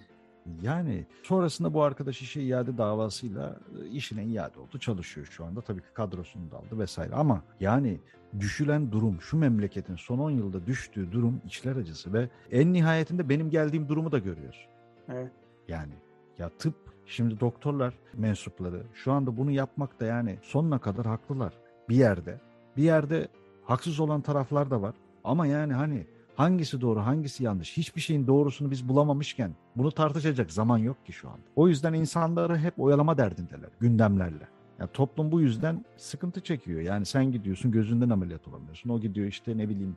Yani 0.61 1.05
sonrasında 1.23 1.73
bu 1.73 1.83
arkadaş 1.83 2.21
işe 2.21 2.41
iade 2.41 2.77
davasıyla 2.77 3.59
e, 3.81 3.87
işine 3.87 4.25
iade 4.25 4.59
oldu. 4.59 4.79
Çalışıyor 4.79 5.27
şu 5.31 5.45
anda. 5.45 5.61
Tabii 5.61 5.81
ki 5.81 5.87
kadrosunu 5.93 6.51
da 6.51 6.57
aldı 6.57 6.79
vesaire. 6.79 7.15
Ama 7.15 7.41
yani 7.59 7.99
düşülen 8.39 8.91
durum, 8.91 9.21
şu 9.21 9.37
memleketin 9.37 9.95
son 9.95 10.19
10 10.19 10.31
yılda 10.31 10.67
düştüğü 10.67 11.11
durum 11.11 11.41
içler 11.45 11.75
acısı 11.75 12.13
ve 12.13 12.29
en 12.51 12.73
nihayetinde 12.73 13.29
benim 13.29 13.49
geldiğim 13.49 13.89
durumu 13.89 14.11
da 14.11 14.17
görüyoruz. 14.17 14.67
Evet. 15.09 15.31
Yani 15.67 15.93
ya 16.39 16.49
tıp 16.49 16.75
şimdi 17.05 17.39
doktorlar 17.39 17.93
mensupları 18.13 18.83
şu 18.93 19.11
anda 19.11 19.37
bunu 19.37 19.51
yapmakta 19.51 20.05
yani 20.05 20.39
sonuna 20.41 20.79
kadar 20.79 21.05
haklılar 21.05 21.53
bir 21.89 21.95
yerde. 21.95 22.41
Bir 22.77 22.83
yerde 22.83 23.27
haksız 23.63 23.99
olan 23.99 24.21
taraflar 24.21 24.71
da 24.71 24.81
var. 24.81 24.95
Ama 25.23 25.47
yani 25.47 25.73
hani 25.73 26.07
hangisi 26.37 26.81
doğru 26.81 26.99
hangisi 26.99 27.43
yanlış 27.43 27.77
hiçbir 27.77 28.01
şeyin 28.01 28.27
doğrusunu 28.27 28.71
biz 28.71 28.89
bulamamışken 28.89 29.51
bunu 29.75 29.91
tartışacak 29.91 30.51
zaman 30.51 30.77
yok 30.77 31.05
ki 31.05 31.13
şu 31.13 31.29
anda. 31.29 31.41
O 31.55 31.67
yüzden 31.67 31.93
insanları 31.93 32.57
hep 32.57 32.79
oyalama 32.79 33.17
derdindeler 33.17 33.69
gündemlerle. 33.79 34.47
Ya 34.79 34.87
toplum 34.87 35.31
bu 35.31 35.41
yüzden 35.41 35.85
sıkıntı 35.97 36.41
çekiyor. 36.41 36.81
Yani 36.81 37.05
sen 37.05 37.31
gidiyorsun 37.31 37.71
gözünden 37.71 38.09
ameliyat 38.09 38.47
olamıyorsun. 38.47 38.89
O 38.89 38.99
gidiyor 38.99 39.27
işte 39.27 39.57
ne 39.57 39.69
bileyim 39.69 39.95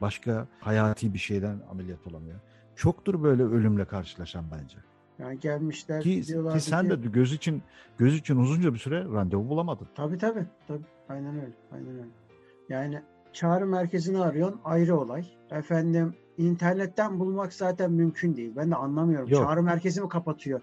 başka 0.00 0.46
hayati 0.60 1.14
bir 1.14 1.18
şeyden 1.18 1.60
ameliyat 1.70 2.06
olamıyor. 2.06 2.40
Çoktur 2.76 3.22
böyle 3.22 3.42
ölümle 3.42 3.84
karşılaşan 3.84 4.44
bence. 4.52 4.76
Yani 5.18 5.40
gelmişler 5.40 6.02
Ki, 6.02 6.26
diyorlardı 6.26 6.58
ki 6.58 6.64
sen 6.64 6.90
de 6.90 6.94
göz 6.94 7.32
için 7.32 7.62
göz 7.98 8.16
için 8.16 8.36
uzunca 8.36 8.74
bir 8.74 8.78
süre 8.78 9.04
randevu 9.04 9.48
bulamadın. 9.48 9.88
Tabii 9.94 10.18
tabii. 10.18 10.46
tabii. 10.68 10.84
Aynen 11.08 11.34
öyle. 11.34 11.54
Aynen 11.72 11.88
öyle. 11.88 12.08
Yani 12.68 13.02
çağrı 13.32 13.66
merkezini 13.66 14.20
arıyorsun 14.20 14.60
ayrı 14.64 14.96
olay. 14.96 15.24
Efendim 15.50 16.14
internetten 16.38 17.20
bulmak 17.20 17.52
zaten 17.52 17.92
mümkün 17.92 18.36
değil. 18.36 18.52
Ben 18.56 18.70
de 18.70 18.76
anlamıyorum. 18.76 19.28
Yok. 19.28 19.44
Çağrı 19.44 19.62
merkezi 19.62 20.00
mi 20.00 20.08
kapatıyor? 20.08 20.60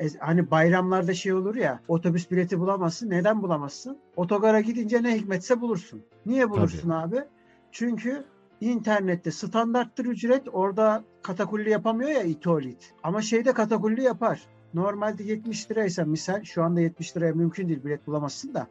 E, 0.00 0.08
hani 0.18 0.50
bayramlarda 0.50 1.14
şey 1.14 1.32
olur 1.32 1.54
ya 1.54 1.80
otobüs 1.88 2.30
bileti 2.30 2.60
bulamazsın. 2.60 3.10
Neden 3.10 3.42
bulamazsın? 3.42 3.98
Otogara 4.16 4.60
gidince 4.60 5.02
ne 5.02 5.16
hikmetse 5.16 5.60
bulursun. 5.60 6.02
Niye 6.26 6.50
bulursun 6.50 6.90
abi? 6.90 7.24
Çünkü 7.72 8.24
internette 8.60 9.30
standarttır 9.30 10.04
ücret 10.04 10.42
orada 10.52 11.04
katakulli 11.22 11.70
yapamıyor 11.70 12.10
ya 12.10 12.22
itolit. 12.22 12.94
Ama 13.02 13.22
şeyde 13.22 13.52
katakulli 13.52 14.02
yapar. 14.02 14.42
Normalde 14.74 15.24
70 15.24 15.70
liraysa 15.70 16.04
misal 16.04 16.44
şu 16.44 16.62
anda 16.62 16.80
70 16.80 17.16
liraya 17.16 17.32
mümkün 17.32 17.68
değil 17.68 17.84
bilet 17.84 18.06
bulamazsın 18.06 18.54
da 18.54 18.66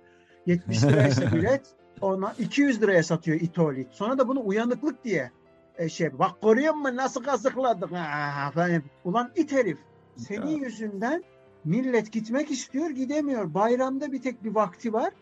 70 0.46 0.84
liraysa 0.84 1.32
bilet 1.34 1.76
ona 2.02 2.34
200 2.40 2.82
liraya 2.82 3.04
satıyor 3.04 3.42
itolit. 3.42 3.88
Sonra 3.92 4.18
da 4.18 4.28
bunu 4.28 4.42
uyanıklık 4.46 5.04
diye 5.04 5.32
e, 5.78 5.90
şey 5.90 6.20
bak 6.20 6.42
görüyor 6.42 6.74
musun 6.74 6.96
nasıl 6.96 7.24
kazıkladık 7.24 7.92
ha, 7.92 8.52
falan. 8.54 8.84
Ulan 9.06 9.32
it 9.36 9.52
herif 9.52 9.78
senin 10.16 10.48
Ya. 10.48 10.58
yüzünden 10.58 11.24
millet 11.66 12.12
gitmek 12.12 12.52
istiyor 12.52 12.90
gidemiyor. 12.90 13.54
Bayramda 13.54 14.12
bir 14.12 14.22
tek 14.22 14.44
bir 14.44 14.56
vakti 14.56 14.94
var. 14.94 15.14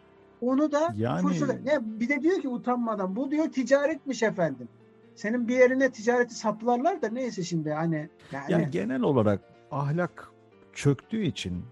Onu 0.41 0.71
da 0.71 0.93
Yani- 0.97 1.21
fırsat 1.21 1.61
ne 1.65 1.79
bir 1.81 2.09
de 2.09 2.21
diyor 2.21 2.41
ki 2.41 2.47
utanmadan 2.47 3.15
bu 3.15 3.31
diyor 3.31 3.51
ticaretmiş 3.51 4.23
efendim. 4.23 4.67
Senin 5.15 5.47
bir 5.47 5.57
yerine 5.57 5.91
ticareti 5.91 6.35
saplarlar 6.35 7.01
da 7.01 7.09
neyse 7.09 7.43
şimdi 7.43 7.71
hani 7.71 8.09
yani, 8.31 8.51
Yani 8.51 8.71
genel 8.71 9.01
olarak 9.01 9.39
ahlak 9.71 10.31
çöktüğü 10.73 11.21
için 11.21 11.63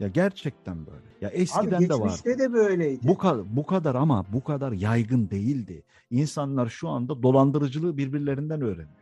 ya 0.00 0.08
gerçekten 0.08 0.86
böyle. 0.86 1.04
Ya 1.20 1.28
abi 1.28 1.36
eskiden 1.36 1.88
de 1.88 1.94
var. 1.94 1.98
geçmişte 1.98 2.38
de 2.38 2.52
böyleydi. 2.52 3.08
Bu 3.08 3.18
kadar 3.18 3.56
bu 3.56 3.66
kadar 3.66 3.94
ama 3.94 4.24
bu 4.32 4.44
kadar 4.44 4.72
yaygın 4.72 5.30
değildi. 5.30 5.82
İnsanlar 6.10 6.68
şu 6.68 6.88
anda 6.88 7.22
dolandırıcılığı 7.22 7.96
birbirlerinden 7.96 8.60
öğreniyor. 8.60 9.00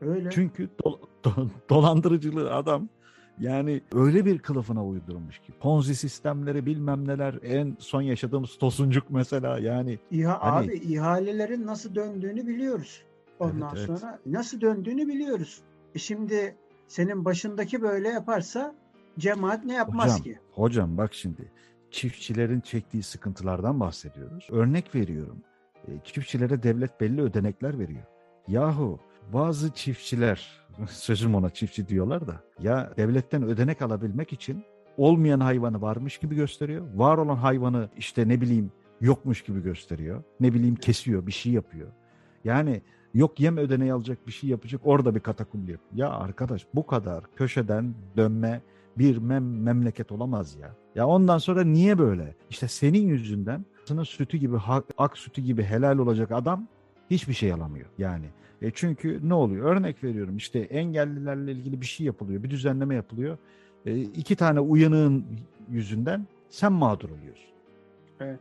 Öyle. 0.00 0.30
Çünkü 0.32 0.68
do- 0.84 0.98
do- 1.24 1.48
dolandırıcılığı 1.70 2.54
adam 2.54 2.88
Yani 3.40 3.80
öyle 3.94 4.24
bir 4.24 4.38
kılıfına 4.38 4.86
uydurmuş 4.86 5.38
ki. 5.38 5.52
Ponzi 5.60 5.94
sistemleri 5.94 6.66
bilmem 6.66 7.08
neler 7.08 7.34
en 7.42 7.76
son 7.78 8.02
yaşadığımız 8.02 8.58
tosuncuk 8.58 9.10
mesela 9.10 9.58
yani. 9.58 9.98
İha, 10.10 10.38
hani... 10.40 10.66
Abi 10.66 10.76
ihalelerin 10.76 11.66
nasıl 11.66 11.94
döndüğünü 11.94 12.46
biliyoruz. 12.46 13.02
Ondan 13.38 13.76
evet, 13.76 13.86
sonra 13.86 14.10
evet. 14.10 14.26
nasıl 14.26 14.60
döndüğünü 14.60 15.08
biliyoruz. 15.08 15.60
E 15.94 15.98
şimdi 15.98 16.56
senin 16.88 17.24
başındaki 17.24 17.82
böyle 17.82 18.08
yaparsa 18.08 18.74
cemaat 19.18 19.64
ne 19.64 19.74
yapmaz 19.74 20.10
hocam, 20.10 20.22
ki? 20.22 20.38
Hocam 20.52 20.98
bak 20.98 21.14
şimdi 21.14 21.52
çiftçilerin 21.90 22.60
çektiği 22.60 23.02
sıkıntılardan 23.02 23.80
bahsediyoruz. 23.80 24.48
Örnek 24.50 24.94
veriyorum. 24.94 25.42
E, 25.88 25.90
çiftçilere 26.04 26.62
devlet 26.62 27.00
belli 27.00 27.22
ödenekler 27.22 27.78
veriyor. 27.78 28.04
Yahu 28.48 29.00
bazı 29.32 29.72
çiftçiler, 29.72 30.66
sözüm 30.88 31.34
ona 31.34 31.50
çiftçi 31.50 31.88
diyorlar 31.88 32.26
da, 32.26 32.40
ya 32.60 32.92
devletten 32.96 33.42
ödenek 33.42 33.82
alabilmek 33.82 34.32
için 34.32 34.64
olmayan 34.96 35.40
hayvanı 35.40 35.82
varmış 35.82 36.18
gibi 36.18 36.34
gösteriyor. 36.34 36.86
Var 36.94 37.18
olan 37.18 37.36
hayvanı 37.36 37.88
işte 37.96 38.28
ne 38.28 38.40
bileyim 38.40 38.72
yokmuş 39.00 39.42
gibi 39.42 39.62
gösteriyor. 39.62 40.22
Ne 40.40 40.54
bileyim 40.54 40.74
kesiyor, 40.74 41.26
bir 41.26 41.32
şey 41.32 41.52
yapıyor. 41.52 41.88
Yani 42.44 42.82
yok 43.14 43.40
yem 43.40 43.56
ödeneği 43.56 43.92
alacak 43.92 44.26
bir 44.26 44.32
şey 44.32 44.50
yapacak 44.50 44.80
orada 44.84 45.14
bir 45.14 45.20
katakulli 45.20 45.70
yapıyor. 45.70 45.92
Ya 45.94 46.10
arkadaş 46.10 46.66
bu 46.74 46.86
kadar 46.86 47.24
köşeden 47.36 47.94
dönme 48.16 48.62
bir 48.98 49.16
mem 49.18 49.62
memleket 49.62 50.12
olamaz 50.12 50.56
ya. 50.56 50.74
Ya 50.94 51.06
ondan 51.06 51.38
sonra 51.38 51.64
niye 51.64 51.98
böyle? 51.98 52.34
İşte 52.50 52.68
senin 52.68 53.06
yüzünden 53.06 53.64
sının 53.84 54.04
sütü 54.04 54.36
gibi 54.36 54.56
ak 54.98 55.18
sütü 55.18 55.42
gibi 55.42 55.62
helal 55.62 55.98
olacak 55.98 56.32
adam 56.32 56.66
hiçbir 57.10 57.32
şey 57.32 57.52
alamıyor 57.52 57.86
yani. 57.98 58.26
E 58.62 58.70
çünkü 58.70 59.20
ne 59.28 59.34
oluyor? 59.34 59.76
Örnek 59.76 60.04
veriyorum 60.04 60.36
işte 60.36 60.58
engellilerle 60.58 61.52
ilgili 61.52 61.80
bir 61.80 61.86
şey 61.86 62.06
yapılıyor, 62.06 62.42
bir 62.42 62.50
düzenleme 62.50 62.94
yapılıyor. 62.94 63.38
E, 63.86 64.00
iki 64.00 64.36
tane 64.36 64.60
uyanığın 64.60 65.26
yüzünden 65.70 66.26
sen 66.48 66.72
mağdur 66.72 67.10
oluyorsun. 67.10 67.50
Evet. 68.20 68.40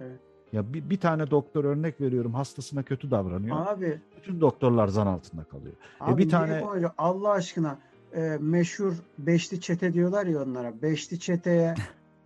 Evet. 0.00 0.20
Ya 0.52 0.72
bir, 0.72 0.90
bir 0.90 0.96
tane 0.96 1.30
doktor 1.30 1.64
örnek 1.64 2.00
veriyorum 2.00 2.34
hastasına 2.34 2.82
kötü 2.82 3.10
davranıyor. 3.10 3.66
Abi. 3.66 4.00
Bütün 4.16 4.40
doktorlar 4.40 4.88
zan 4.88 5.06
altında 5.06 5.44
kalıyor. 5.44 5.74
Abi 6.00 6.22
e 6.22 6.24
bir 6.24 6.30
tane 6.30 6.64
öyle 6.74 6.90
Allah 6.98 7.30
aşkına 7.30 7.78
e, 8.14 8.38
meşhur 8.40 8.92
beşli 9.18 9.60
çete 9.60 9.92
diyorlar 9.92 10.26
ya 10.26 10.42
onlara. 10.42 10.82
Beşli 10.82 11.18
çeteye 11.18 11.74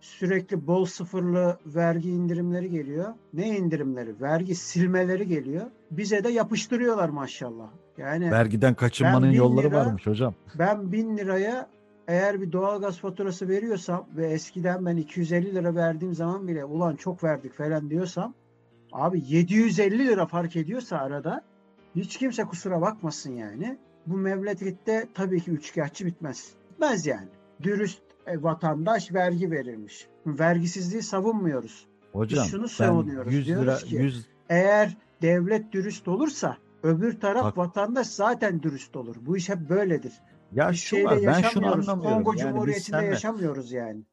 sürekli 0.01 0.67
bol 0.67 0.85
sıfırlı 0.85 1.57
vergi 1.65 2.09
indirimleri 2.09 2.69
geliyor. 2.69 3.13
Ne 3.33 3.57
indirimleri? 3.57 4.21
Vergi 4.21 4.55
silmeleri 4.55 5.27
geliyor. 5.27 5.65
Bize 5.91 6.23
de 6.23 6.29
yapıştırıyorlar 6.29 7.09
maşallah. 7.09 7.67
Yani 7.97 8.31
vergiden 8.31 8.73
kaçınmanın 8.73 9.31
yolları 9.31 9.67
lira, 9.67 9.85
varmış 9.85 10.07
hocam. 10.07 10.33
Ben 10.59 10.91
bin 10.91 11.17
liraya 11.17 11.67
eğer 12.07 12.41
bir 12.41 12.51
doğalgaz 12.51 12.97
faturası 12.97 13.47
veriyorsam 13.47 14.05
ve 14.15 14.27
eskiden 14.27 14.85
ben 14.85 14.97
250 14.97 15.55
lira 15.55 15.75
verdiğim 15.75 16.13
zaman 16.13 16.47
bile 16.47 16.65
ulan 16.65 16.95
çok 16.95 17.23
verdik 17.23 17.53
falan 17.53 17.89
diyorsam 17.89 18.33
abi 18.91 19.23
750 19.27 20.07
lira 20.07 20.25
fark 20.25 20.55
ediyorsa 20.55 20.97
arada 20.97 21.41
hiç 21.95 22.17
kimse 22.17 22.43
kusura 22.43 22.81
bakmasın 22.81 23.31
yani. 23.31 23.77
Bu 24.07 24.17
memlekette 24.17 25.07
tabii 25.13 25.41
ki 25.41 25.51
üçkağıtçı 25.51 26.05
bitmez. 26.05 26.53
Bitmez 26.71 27.05
yani. 27.05 27.27
Dürüst 27.63 28.01
e, 28.27 28.43
vatandaş 28.43 29.13
vergi 29.13 29.51
verilmiş. 29.51 30.07
Vergisizliği 30.25 31.01
savunmuyoruz. 31.01 31.87
Hocam 32.13 32.43
Biz 32.43 32.51
şunu 32.51 32.67
savunuyoruz. 32.67 33.33
100 33.33 33.47
lira, 33.49 33.61
Diyoruz 33.61 33.83
ki 33.83 33.95
100... 33.95 34.27
eğer 34.49 34.97
devlet 35.21 35.71
dürüst 35.71 36.07
olursa 36.07 36.57
öbür 36.83 37.19
taraf 37.19 37.43
Hak... 37.43 37.57
vatandaş 37.57 38.07
zaten 38.07 38.63
dürüst 38.63 38.95
olur. 38.95 39.15
Bu 39.21 39.37
iş 39.37 39.49
hep 39.49 39.69
böyledir. 39.69 40.13
Ya 40.51 40.69
biz 40.71 40.79
şu 40.79 41.03
var 41.03 41.19
ben 41.25 41.41
şunu 41.41 41.71
anlamıyorum. 41.73 42.23
Kongo 42.23 42.39
yani 42.39 42.51
Cumhuriyeti'nde 42.51 42.97
senle, 42.97 43.05
yaşamıyoruz 43.05 43.71
yani. 43.71 44.03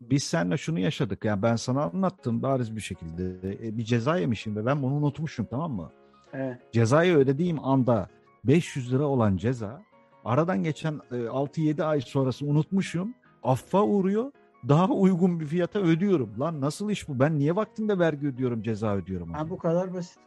Biz 0.00 0.22
seninle 0.22 0.56
şunu 0.56 0.78
yaşadık. 0.78 1.24
Yani 1.24 1.42
ben 1.42 1.56
sana 1.56 1.82
anlattım 1.82 2.42
bariz 2.42 2.76
bir 2.76 2.80
şekilde. 2.80 3.52
E, 3.68 3.78
bir 3.78 3.84
ceza 3.84 4.16
yemişim 4.16 4.56
ve 4.56 4.66
ben 4.66 4.82
bunu 4.82 4.94
unutmuşum 4.94 5.46
tamam 5.50 5.72
mı? 5.72 5.90
Evet. 6.32 6.58
Cezayı 6.72 7.16
ödediğim 7.16 7.64
anda 7.64 8.08
500 8.44 8.92
lira 8.92 9.04
olan 9.04 9.36
ceza 9.36 9.82
aradan 10.24 10.62
geçen 10.62 11.00
6-7 11.10 11.80
e, 11.80 11.84
ay 11.84 12.00
sonrası 12.00 12.46
unutmuşum 12.46 13.14
affa 13.42 13.82
uğruyor. 13.82 14.32
Daha 14.68 14.88
uygun 14.88 15.40
bir 15.40 15.46
fiyata 15.46 15.78
ödüyorum. 15.78 16.30
Lan 16.40 16.60
nasıl 16.60 16.90
iş 16.90 17.08
bu? 17.08 17.20
Ben 17.20 17.38
niye 17.38 17.56
vaktinde 17.56 17.98
vergi 17.98 18.26
ödüyorum, 18.26 18.62
ceza 18.62 18.96
ödüyorum? 18.96 19.32
Ha, 19.32 19.50
bu 19.50 19.58
kadar 19.58 19.94
basit. 19.94 20.18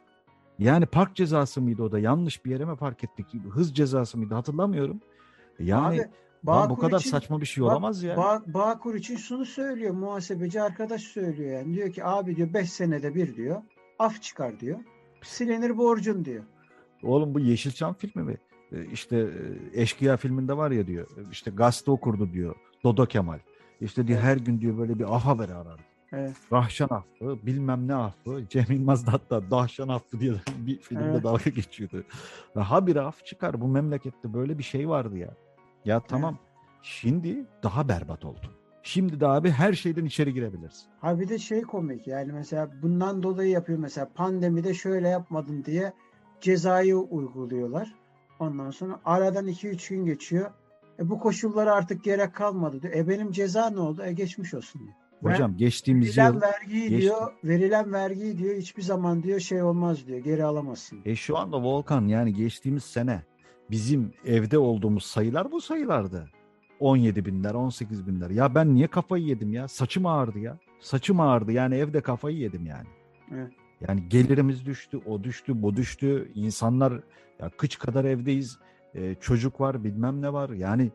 Yani 0.59 0.85
park 0.85 1.15
cezası 1.15 1.61
mıydı 1.61 1.83
o 1.83 1.91
da? 1.91 1.99
Yanlış 1.99 2.45
bir 2.45 2.51
yere 2.51 2.65
mi 2.65 2.75
park 2.75 3.03
ettik? 3.03 3.25
Hız 3.49 3.75
cezası 3.75 4.17
mıydı? 4.17 4.33
Hatırlamıyorum. 4.33 5.01
Yani 5.59 6.01
Abi, 6.01 6.09
Bağkur 6.43 6.69
bu 6.69 6.79
kadar 6.79 6.99
için, 6.99 7.09
saçma 7.09 7.41
bir 7.41 7.45
şey 7.45 7.63
olamaz 7.63 8.03
ya. 8.03 8.17
Bağ, 8.17 8.41
Bağkur 8.47 8.95
için 8.95 9.17
şunu 9.17 9.45
söylüyor 9.45 9.93
muhasebeci 9.93 10.61
arkadaş 10.61 11.01
söylüyor 11.01 11.59
yani. 11.59 11.75
Diyor 11.75 11.91
ki 11.91 12.05
abi 12.05 12.35
diyor 12.35 12.53
5 12.53 12.71
senede 12.71 13.15
bir 13.15 13.35
diyor 13.35 13.61
af 13.99 14.21
çıkar 14.21 14.59
diyor. 14.59 14.79
Silinir 15.21 15.77
borcun 15.77 16.25
diyor. 16.25 16.43
Oğlum 17.03 17.33
bu 17.33 17.39
Yeşilçam 17.39 17.93
filmi 17.93 18.23
mi? 18.23 18.37
E, 18.71 18.85
işte 18.85 19.17
e, 19.73 19.81
Eşkıya 19.81 20.17
filminde 20.17 20.57
var 20.57 20.71
ya 20.71 20.87
diyor. 20.87 21.07
İşte 21.31 21.51
gazete 21.51 21.91
okurdu 21.91 22.33
diyor. 22.33 22.55
Dodo 22.83 23.05
Kemal. 23.05 23.39
İşte 23.81 24.07
diyor 24.07 24.19
her 24.19 24.37
gün 24.37 24.61
diyor 24.61 24.77
böyle 24.77 24.99
bir 24.99 25.15
aha 25.15 25.39
veri 25.39 25.53
arar. 25.53 25.79
Evet. 26.13 26.33
Rahşan 26.51 26.89
affı, 26.91 27.45
bilmem 27.45 27.87
ne 27.87 27.95
affı. 27.95 28.43
Cem 28.49 28.65
Yılmaz 28.69 29.07
da 29.07 29.13
hatta 29.13 29.51
Dahşan 29.51 29.87
affı 29.87 30.19
diye 30.19 30.33
bir 30.57 30.77
filmde 30.77 31.03
evet. 31.11 31.23
dalga 31.23 31.49
geçiyordu. 31.49 32.03
Ha 32.53 32.87
bir 32.87 32.95
af 32.95 33.25
çıkar. 33.25 33.61
Bu 33.61 33.67
memlekette 33.67 34.33
böyle 34.33 34.57
bir 34.57 34.63
şey 34.63 34.89
vardı 34.89 35.17
ya. 35.17 35.33
Ya 35.85 35.99
tamam. 35.99 36.37
Evet. 36.39 36.79
Şimdi 36.81 37.45
daha 37.63 37.89
berbat 37.89 38.25
oldu. 38.25 38.47
Şimdi 38.83 39.19
de 39.19 39.27
abi 39.27 39.49
her 39.49 39.73
şeyden 39.73 40.05
içeri 40.05 40.33
girebilirsin. 40.33 40.87
Ha 41.01 41.19
bir 41.19 41.29
de 41.29 41.39
şey 41.39 41.61
komik 41.61 42.07
yani 42.07 42.31
mesela 42.31 42.71
bundan 42.81 43.23
dolayı 43.23 43.49
yapıyor 43.49 43.79
mesela 43.79 44.09
pandemide 44.15 44.73
şöyle 44.73 45.07
yapmadın 45.07 45.63
diye 45.65 45.93
cezayı 46.43 46.97
uyguluyorlar. 46.97 47.93
Ondan 48.39 48.71
sonra 48.71 48.99
aradan 49.05 49.47
2-3 49.47 49.89
gün 49.89 50.05
geçiyor. 50.05 50.51
E 50.99 51.09
bu 51.09 51.19
koşullara 51.19 51.73
artık 51.73 52.03
gerek 52.03 52.33
kalmadı 52.33 52.81
diyor. 52.81 52.93
E 52.93 53.07
benim 53.07 53.31
ceza 53.31 53.69
ne 53.69 53.79
oldu? 53.79 54.03
E 54.03 54.13
geçmiş 54.13 54.53
olsun 54.53 54.81
diyor. 54.81 54.93
Hocam 55.21 55.51
ben, 55.51 55.57
geçtiğimiz 55.57 56.17
verilen 56.17 56.33
yıl 56.33 56.41
vergiyi 56.41 56.89
geçti. 56.89 57.01
diyor, 57.01 57.31
verilen 57.43 57.93
vergiyi 57.93 58.37
diyor 58.37 58.55
hiçbir 58.55 58.81
zaman 58.81 59.23
diyor 59.23 59.39
şey 59.39 59.63
olmaz 59.63 60.07
diyor. 60.07 60.19
Geri 60.19 60.43
alamazsın. 60.43 60.99
E 61.05 61.15
şu 61.15 61.37
anda 61.37 61.63
Volkan 61.63 62.07
yani 62.07 62.33
geçtiğimiz 62.33 62.83
sene 62.83 63.23
bizim 63.71 64.13
evde 64.25 64.57
olduğumuz 64.57 65.05
sayılar 65.05 65.51
bu 65.51 65.61
sayılardı. 65.61 66.29
17 66.79 67.25
binler, 67.25 67.53
18 67.53 68.07
binler. 68.07 68.29
Ya 68.29 68.55
ben 68.55 68.75
niye 68.75 68.87
kafayı 68.87 69.23
yedim 69.23 69.53
ya? 69.53 69.67
Saçım 69.67 70.05
ağrıdı 70.05 70.39
ya. 70.39 70.57
Saçım 70.79 71.19
ağrıdı 71.19 71.51
yani 71.51 71.75
evde 71.75 72.01
kafayı 72.01 72.37
yedim 72.37 72.65
yani. 72.65 72.87
Evet. 73.31 73.51
Yani 73.87 74.09
gelirimiz 74.09 74.65
düştü, 74.65 75.01
o 75.05 75.23
düştü, 75.23 75.61
bu 75.61 75.75
düştü. 75.75 76.31
İnsanlar 76.35 76.93
ya 77.39 77.49
kıç 77.57 77.79
kadar 77.79 78.05
evdeyiz. 78.05 78.59
Ee, 78.95 79.15
çocuk 79.21 79.61
var, 79.61 79.83
bilmem 79.83 80.21
ne 80.21 80.33
var. 80.33 80.49
Yani 80.49 80.91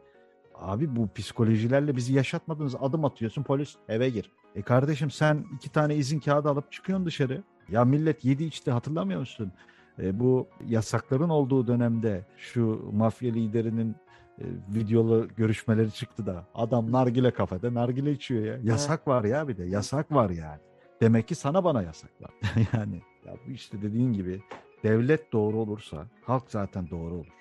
abi 0.54 0.96
bu 0.96 1.08
psikolojilerle 1.14 1.96
bizi 1.96 2.14
yaşatmadınız. 2.14 2.74
Adım 2.80 3.04
atıyorsun 3.04 3.42
polis 3.42 3.76
eve 3.88 4.10
gir. 4.10 4.32
E 4.54 4.62
kardeşim 4.62 5.10
sen 5.10 5.44
iki 5.56 5.72
tane 5.72 5.96
izin 5.96 6.20
kağıdı 6.20 6.48
alıp 6.48 6.72
çıkıyorsun 6.72 7.06
dışarı. 7.06 7.42
Ya 7.68 7.84
millet 7.84 8.24
yedi 8.24 8.44
içti 8.44 8.70
hatırlamıyor 8.70 9.20
musun? 9.20 9.52
E, 9.98 10.20
bu 10.20 10.48
yasakların 10.66 11.28
olduğu 11.28 11.66
dönemde 11.66 12.26
şu 12.36 12.90
mafya 12.92 13.32
liderinin 13.32 13.96
e, 14.38 14.44
videolu 14.74 15.28
görüşmeleri 15.36 15.92
çıktı 15.92 16.26
da 16.26 16.46
adam 16.54 16.92
nargile 16.92 17.30
kafede 17.30 17.74
nargile 17.74 18.12
içiyor 18.12 18.44
ya. 18.44 18.58
Yasak 18.62 19.08
var 19.08 19.24
ya 19.24 19.48
bir 19.48 19.56
de 19.56 19.64
yasak 19.64 20.12
var 20.12 20.30
yani. 20.30 20.60
Demek 21.00 21.28
ki 21.28 21.34
sana 21.34 21.64
bana 21.64 21.82
yasak 21.82 22.10
var. 22.22 22.30
yani 22.74 23.02
ya 23.26 23.34
bu 23.46 23.50
işte 23.50 23.82
dediğin 23.82 24.12
gibi 24.12 24.42
devlet 24.82 25.32
doğru 25.32 25.56
olursa 25.56 26.06
halk 26.22 26.44
zaten 26.48 26.90
doğru 26.90 27.14
olur. 27.14 27.38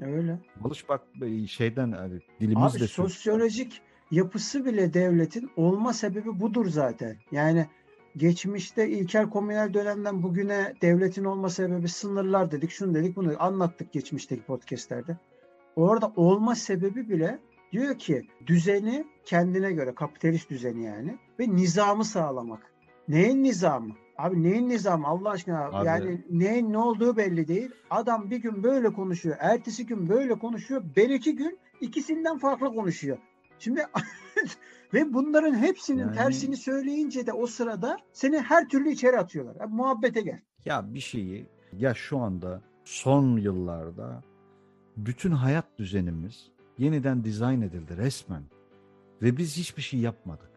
Öyle. 0.00 0.38
Alış 0.64 0.88
bak 0.88 1.02
şeyden 1.48 1.92
hani 1.92 2.20
dilimizle 2.40 2.78
Abi 2.78 2.88
sosyolojik 2.88 3.82
yapısı 4.10 4.64
bile 4.64 4.94
devletin 4.94 5.50
olma 5.56 5.92
sebebi 5.92 6.40
budur 6.40 6.66
zaten. 6.66 7.16
Yani 7.32 7.66
geçmişte 8.16 8.88
ilkel 8.88 9.30
komünel 9.30 9.74
dönemden 9.74 10.22
bugüne 10.22 10.74
devletin 10.82 11.24
olma 11.24 11.48
sebebi 11.48 11.88
sınırlar 11.88 12.50
dedik, 12.50 12.70
şunu 12.70 12.94
dedik, 12.94 13.16
bunu 13.16 13.34
anlattık 13.38 13.92
geçmişteki 13.92 14.42
podcastlerde. 14.42 15.16
Orada 15.76 16.12
olma 16.16 16.54
sebebi 16.54 17.08
bile 17.08 17.38
diyor 17.76 17.98
ki 17.98 18.26
düzeni 18.46 19.04
kendine 19.24 19.72
göre 19.72 19.94
kapitalist 19.94 20.50
düzeni 20.50 20.84
yani 20.84 21.18
ve 21.40 21.56
nizamı 21.56 22.04
sağlamak. 22.04 22.72
Neyin 23.08 23.44
nizamı? 23.44 23.94
Abi 24.18 24.42
neyin 24.42 24.68
nizamı 24.68 25.06
Allah 25.06 25.30
aşkına 25.30 25.64
Abi. 25.64 25.86
yani 25.86 26.24
neyin 26.30 26.72
ne 26.72 26.78
olduğu 26.78 27.16
belli 27.16 27.48
değil. 27.48 27.70
Adam 27.90 28.30
bir 28.30 28.36
gün 28.36 28.62
böyle 28.62 28.92
konuşuyor. 28.92 29.36
Ertesi 29.40 29.86
gün 29.86 30.08
böyle 30.08 30.38
konuşuyor. 30.38 30.82
Ben 30.96 31.08
iki 31.08 31.36
gün 31.36 31.58
ikisinden 31.80 32.38
farklı 32.38 32.74
konuşuyor. 32.74 33.18
Şimdi 33.58 33.86
ve 34.94 35.14
bunların 35.14 35.54
hepsinin 35.54 35.98
yani... 35.98 36.16
tersini 36.16 36.56
söyleyince 36.56 37.26
de 37.26 37.32
o 37.32 37.46
sırada 37.46 37.96
seni 38.12 38.38
her 38.38 38.68
türlü 38.68 38.90
içeri 38.90 39.18
atıyorlar. 39.18 39.56
Yani 39.60 39.74
muhabbete 39.74 40.20
gel. 40.20 40.40
Ya 40.64 40.94
bir 40.94 41.00
şeyi 41.00 41.46
ya 41.72 41.94
şu 41.94 42.18
anda 42.18 42.62
son 42.84 43.36
yıllarda 43.36 44.22
bütün 44.96 45.30
hayat 45.30 45.78
düzenimiz 45.78 46.55
yeniden 46.78 47.24
dizayn 47.24 47.60
edildi 47.60 47.96
resmen. 47.96 48.42
Ve 49.22 49.36
biz 49.36 49.56
hiçbir 49.56 49.82
şey 49.82 50.00
yapmadık. 50.00 50.50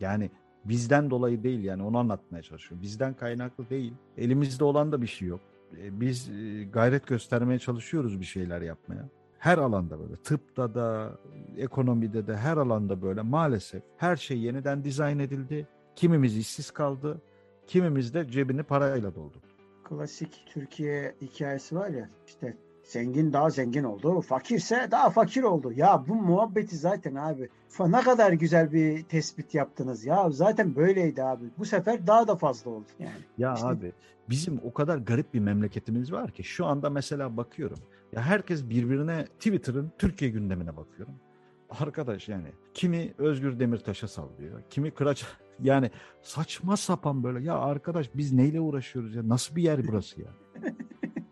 Yani 0.00 0.30
bizden 0.64 1.10
dolayı 1.10 1.42
değil 1.42 1.64
yani 1.64 1.82
onu 1.82 1.98
anlatmaya 1.98 2.42
çalışıyorum. 2.42 2.82
Bizden 2.82 3.14
kaynaklı 3.14 3.70
değil. 3.70 3.92
Elimizde 4.16 4.64
olan 4.64 4.92
da 4.92 5.02
bir 5.02 5.06
şey 5.06 5.28
yok. 5.28 5.40
E, 5.82 6.00
Biz 6.00 6.28
e, 6.28 6.64
gayret 6.64 7.06
göstermeye 7.06 7.58
çalışıyoruz 7.58 8.20
bir 8.20 8.24
şeyler 8.24 8.62
yapmaya. 8.62 9.08
Her 9.38 9.58
alanda 9.58 9.98
böyle 9.98 10.16
tıpta 10.16 10.74
da 10.74 11.12
ekonomide 11.56 12.26
de 12.26 12.36
her 12.36 12.56
alanda 12.56 13.02
böyle 13.02 13.22
maalesef 13.22 13.82
her 13.96 14.16
şey 14.16 14.38
yeniden 14.38 14.84
dizayn 14.84 15.18
edildi. 15.18 15.66
Kimimiz 15.96 16.36
işsiz 16.36 16.70
kaldı. 16.70 17.20
Kimimiz 17.66 18.14
de 18.14 18.30
cebini 18.30 18.62
parayla 18.62 19.14
doldurdu. 19.14 19.46
Klasik 19.84 20.44
Türkiye 20.46 21.14
hikayesi 21.22 21.76
var 21.76 21.88
ya 21.88 22.10
işte 22.26 22.56
zengin 22.86 23.32
daha 23.32 23.50
zengin 23.50 23.84
oldu, 23.84 24.20
fakirse 24.20 24.88
daha 24.90 25.10
fakir 25.10 25.42
oldu. 25.42 25.72
Ya 25.72 26.04
bu 26.08 26.14
muhabbeti 26.14 26.76
zaten 26.76 27.14
abi 27.14 27.48
ne 27.80 28.00
kadar 28.00 28.32
güzel 28.32 28.72
bir 28.72 29.02
tespit 29.02 29.54
yaptınız 29.54 30.04
ya. 30.04 30.30
Zaten 30.30 30.76
böyleydi 30.76 31.22
abi. 31.22 31.44
Bu 31.58 31.64
sefer 31.64 32.06
daha 32.06 32.28
da 32.28 32.36
fazla 32.36 32.70
oldu 32.70 32.86
yani. 32.98 33.20
Ya 33.38 33.54
İşte- 33.54 33.66
abi 33.66 33.92
bizim 34.30 34.60
o 34.64 34.72
kadar 34.72 34.98
garip 34.98 35.34
bir 35.34 35.40
memleketimiz 35.40 36.12
var 36.12 36.30
ki 36.30 36.44
şu 36.44 36.66
anda 36.66 36.90
mesela 36.90 37.36
bakıyorum. 37.36 37.78
Ya 38.12 38.22
herkes 38.22 38.68
birbirine 38.68 39.24
Twitter'ın 39.24 39.92
Türkiye 39.98 40.30
gündemine 40.30 40.76
bakıyorum. 40.76 41.14
Arkadaş 41.70 42.28
yani 42.28 42.48
kimi 42.74 43.14
Özgür 43.18 43.58
Demirtaş'a 43.58 44.08
sallıyor. 44.08 44.62
Kimi 44.70 44.90
Kıraç 44.90 45.24
yani 45.62 45.90
saçma 46.22 46.76
sapan 46.76 47.24
böyle 47.24 47.44
ya 47.46 47.58
arkadaş 47.58 48.10
biz 48.14 48.32
neyle 48.32 48.60
uğraşıyoruz 48.60 49.14
ya 49.14 49.28
nasıl 49.28 49.56
bir 49.56 49.62
yer 49.62 49.88
burası 49.88 50.20
ya? 50.20 50.28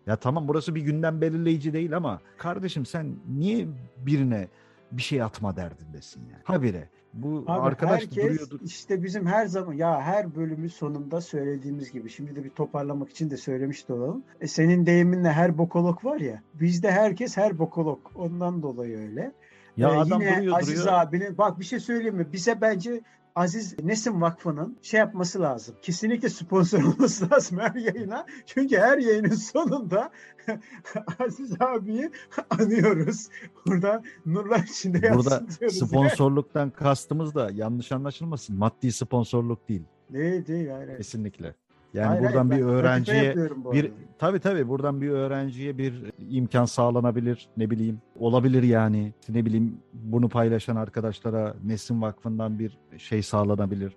ya 0.07 0.15
tamam 0.15 0.47
burası 0.47 0.75
bir 0.75 0.81
gündem 0.81 1.21
belirleyici 1.21 1.73
değil 1.73 1.97
ama 1.97 2.21
kardeşim 2.37 2.85
sen 2.85 3.15
niye 3.37 3.67
birine 3.97 4.47
bir 4.91 5.01
şey 5.01 5.21
atma 5.23 5.55
derdindesin 5.55 6.21
yani? 6.31 6.41
Habire 6.43 6.89
bu 7.13 7.43
Abi 7.47 7.61
arkadaş 7.61 8.01
herkes 8.01 8.15
duruyordu. 8.23 8.59
işte 8.63 9.03
bizim 9.03 9.25
her 9.27 9.45
zaman 9.45 9.73
ya 9.73 10.01
her 10.01 10.35
bölümün 10.35 10.67
sonunda 10.67 11.21
söylediğimiz 11.21 11.91
gibi 11.91 12.09
şimdi 12.09 12.35
de 12.35 12.43
bir 12.43 12.49
toparlamak 12.49 13.09
için 13.09 13.29
de 13.29 13.37
söylemiş 13.37 13.89
de 13.89 13.93
olalım. 13.93 14.23
E, 14.41 14.47
senin 14.47 14.85
deyiminle 14.85 15.31
her 15.31 15.57
bokolog 15.57 16.05
var 16.05 16.19
ya 16.19 16.41
bizde 16.53 16.91
herkes 16.91 17.37
her 17.37 17.59
bokolog 17.59 17.99
ondan 18.15 18.61
dolayı 18.63 18.97
öyle. 18.97 19.31
Ya 19.77 19.89
Ee, 19.89 19.97
adam 19.97 20.21
yine 20.21 20.37
duruyor 20.37 20.57
Aziz 20.59 20.79
duruyor. 20.79 20.93
abinin 20.93 21.37
bak 21.37 21.59
bir 21.59 21.65
şey 21.65 21.79
söyleyeyim 21.79 22.15
mi? 22.15 22.27
Bize 22.33 22.61
bence 22.61 23.01
Aziz 23.35 23.75
Nesin 23.83 24.21
Vakfı'nın 24.21 24.77
şey 24.81 24.99
yapması 24.99 25.41
lazım. 25.41 25.75
Kesinlikle 25.81 26.29
sponsor 26.29 26.83
olması 26.93 27.31
lazım 27.31 27.59
her 27.59 27.75
yayına. 27.75 28.25
Çünkü 28.45 28.77
her 28.77 28.97
yayının 28.97 29.35
sonunda 29.35 30.11
Aziz 31.19 31.61
abiyi 31.61 32.11
anıyoruz. 32.49 33.27
Burada 33.67 34.03
nurlar 34.25 34.59
içinde 34.59 35.13
Burada 35.13 35.43
sponsorluktan 35.69 36.69
kastımız 36.69 37.35
da 37.35 37.49
yanlış 37.53 37.91
anlaşılmasın. 37.91 38.57
Maddi 38.57 38.91
sponsorluk 38.91 39.69
değil 39.69 39.83
Değil 40.09 40.45
değil 40.45 40.65
yani. 40.67 40.97
kesinlikle. 40.97 41.55
Yani 41.95 42.07
Hayır, 42.07 42.23
buradan 42.23 42.49
hayır, 42.49 42.61
bir 42.61 42.67
öğrenciye 42.67 43.35
bu 43.55 43.73
bir 43.73 43.83
arada. 43.83 43.93
tabii 44.19 44.39
tabii 44.39 44.67
buradan 44.67 45.01
bir 45.01 45.09
öğrenciye 45.09 45.77
bir 45.77 46.11
imkan 46.29 46.65
sağlanabilir 46.65 47.49
ne 47.57 47.69
bileyim 47.69 48.01
olabilir 48.19 48.63
yani 48.63 49.13
ne 49.29 49.45
bileyim 49.45 49.77
bunu 49.93 50.29
paylaşan 50.29 50.75
arkadaşlara 50.75 51.55
Nesin 51.63 52.01
Vakfı'ndan 52.01 52.59
bir 52.59 52.77
şey 52.97 53.23
sağlanabilir. 53.23 53.93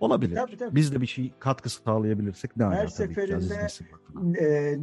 Olabilir. 0.00 0.36
Tabii, 0.36 0.56
tabii. 0.56 0.74
Biz 0.74 0.94
de 0.94 1.00
bir 1.00 1.06
şey 1.06 1.32
katkısı 1.38 1.82
sağlayabilirsek 1.82 2.56
ne 2.56 2.64
Her 2.64 2.70
ala 2.70 2.86
tabii 2.86 3.14
ki 3.14 3.36
Aziz 3.36 3.52
seferinde-. 3.52 4.40
Ee, 4.40 4.78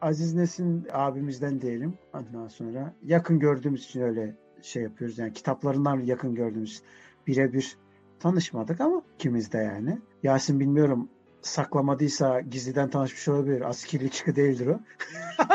Aziz 0.00 0.34
Nesin 0.34 0.86
abimizden 0.92 1.60
diyelim. 1.60 1.94
Ondan 2.14 2.48
sonra 2.48 2.94
yakın 3.04 3.38
gördüğümüz 3.38 3.84
için 3.84 4.00
öyle 4.00 4.36
şey 4.62 4.82
yapıyoruz. 4.82 5.18
Yani 5.18 5.32
kitaplarından 5.32 6.00
yakın 6.00 6.34
gördüğümüz 6.34 6.82
birebir 7.26 7.76
tanışmadık 8.20 8.80
ama 8.80 9.02
ikimiz 9.14 9.52
de 9.52 9.58
yani. 9.58 9.98
Yasin 10.22 10.60
bilmiyorum 10.60 11.08
saklamadıysa 11.42 12.40
gizliden 12.40 12.90
tanışmış 12.90 13.28
olabilir. 13.28 13.60
Askeri 13.60 14.10
çıkı 14.10 14.36
değildir 14.36 14.66
o. 14.66 14.80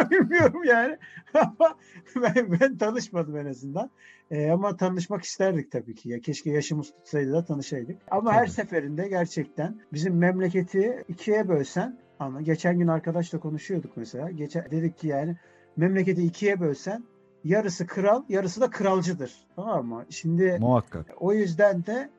bilmiyorum 0.11 0.63
yani. 0.63 0.97
Ama 1.33 1.75
ben, 2.15 2.59
ben 2.61 2.77
tanışmadım 2.77 3.37
en 3.37 3.45
azından. 3.45 3.89
Ee, 4.31 4.49
ama 4.49 4.77
tanışmak 4.77 5.23
isterdik 5.23 5.71
tabii 5.71 5.95
ki. 5.95 6.09
Ya 6.09 6.19
keşke 6.19 6.51
yaşımız 6.51 6.91
tutsaydı 6.91 7.33
da 7.33 7.45
tanışaydık. 7.45 7.97
Ama 8.11 8.33
her 8.33 8.39
Tabii. 8.39 8.51
seferinde 8.51 9.07
gerçekten 9.07 9.81
bizim 9.93 10.17
memleketi 10.17 11.03
ikiye 11.07 11.47
bölsen 11.47 11.97
ama 12.19 12.41
geçen 12.41 12.79
gün 12.79 12.87
arkadaşla 12.87 13.39
konuşuyorduk 13.39 13.97
mesela. 13.97 14.31
Geçen 14.31 14.71
dedik 14.71 14.97
ki 14.97 15.07
yani 15.07 15.35
memleketi 15.77 16.23
ikiye 16.23 16.59
bölsen 16.59 17.03
yarısı 17.43 17.87
kral, 17.87 18.23
yarısı 18.29 18.61
da 18.61 18.69
kralcıdır. 18.69 19.33
Tamam 19.55 19.85
mı? 19.85 20.05
Şimdi 20.09 20.57
Muhakkak. 20.59 21.05
o 21.17 21.33
yüzden 21.33 21.85
de 21.85 22.09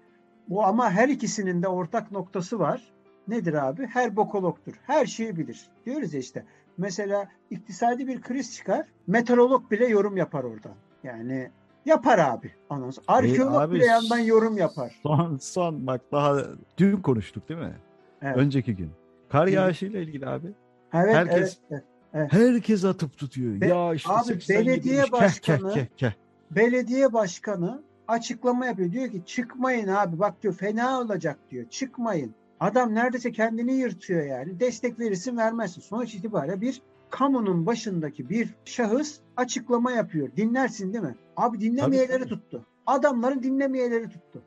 bu 0.48 0.64
ama 0.64 0.90
her 0.90 1.08
ikisinin 1.08 1.62
de 1.62 1.68
ortak 1.68 2.10
noktası 2.12 2.58
var. 2.58 2.92
Nedir 3.28 3.54
abi? 3.68 3.86
Her 3.86 4.16
bokologtur. 4.16 4.72
Her 4.82 5.06
şeyi 5.06 5.36
bilir. 5.36 5.66
Diyoruz 5.86 6.14
ya 6.14 6.20
işte. 6.20 6.44
Mesela 6.78 7.28
iktisadi 7.50 8.06
bir 8.08 8.20
kriz 8.20 8.56
çıkar. 8.56 8.86
Meteorolog 9.06 9.70
bile 9.70 9.86
yorum 9.86 10.16
yapar 10.16 10.44
oradan. 10.44 10.72
Yani 11.04 11.50
yapar 11.86 12.18
abi. 12.18 12.50
Ondan 12.70 12.90
sonra 12.90 13.04
arkeolog 13.08 13.54
E, 13.54 13.56
abi, 13.58 13.74
bile 13.74 13.84
yandan 13.86 14.18
yorum 14.18 14.58
yapar. 14.58 14.98
Son 15.02 15.36
son 15.36 15.86
bak 15.86 16.00
daha 16.12 16.36
dün 16.78 16.96
konuştuk 16.96 17.48
değil 17.48 17.60
mi? 17.60 17.74
Evet. 18.22 18.36
Önceki 18.36 18.76
gün. 18.76 18.90
Kar 19.28 19.46
yağışıyla 19.46 20.00
ilgili 20.00 20.26
abi. 20.26 20.46
Evet, 20.94 21.14
herkes- 21.14 21.58
evet, 21.70 21.84
evet. 22.14 22.32
Herkes 22.32 22.84
atıp 22.84 23.18
tutuyor. 23.18 23.60
Be- 23.60 23.66
ya 23.66 23.94
işte 23.94 24.12
abi 24.12 24.24
87 24.24 24.66
belediye 24.68 25.02
keh, 25.04 25.12
başkanı- 25.12 25.72
keh, 25.74 25.86
keh, 25.86 25.96
keh. 25.96 26.12
belediye 26.50 27.12
başkanı 27.12 27.82
açıklama 28.08 28.66
yapıyor. 28.66 28.92
Diyor 28.92 29.10
ki 29.10 29.22
çıkmayın 29.26 29.88
abi 29.88 30.18
bak 30.18 30.42
diyor 30.42 30.54
fena 30.54 31.00
olacak 31.00 31.38
diyor. 31.50 31.68
Çıkmayın. 31.70 32.34
Adam 32.60 32.94
neredeyse 32.94 33.32
kendini 33.32 33.72
yırtıyor 33.72 34.22
yani. 34.26 34.60
Destek 34.60 34.98
verirsin 35.00 35.36
vermezsin. 35.36 35.80
Sonuç 35.80 36.14
itibariyle 36.14 36.60
bir 36.60 36.82
kamunun 37.10 37.66
başındaki 37.66 38.28
bir 38.28 38.54
şahıs 38.64 39.18
açıklama 39.36 39.92
yapıyor. 39.92 40.28
Dinlersin 40.36 40.92
değil 40.92 41.04
mi? 41.04 41.14
Abi 41.36 41.60
dinlemeyeleri 41.60 42.08
Tabii, 42.18 42.28
tabii. 42.28 42.40
tuttu. 42.40 42.66
Adamların 42.86 43.42
dinlemeyeleri 43.42 44.08
tuttu. 44.08 44.42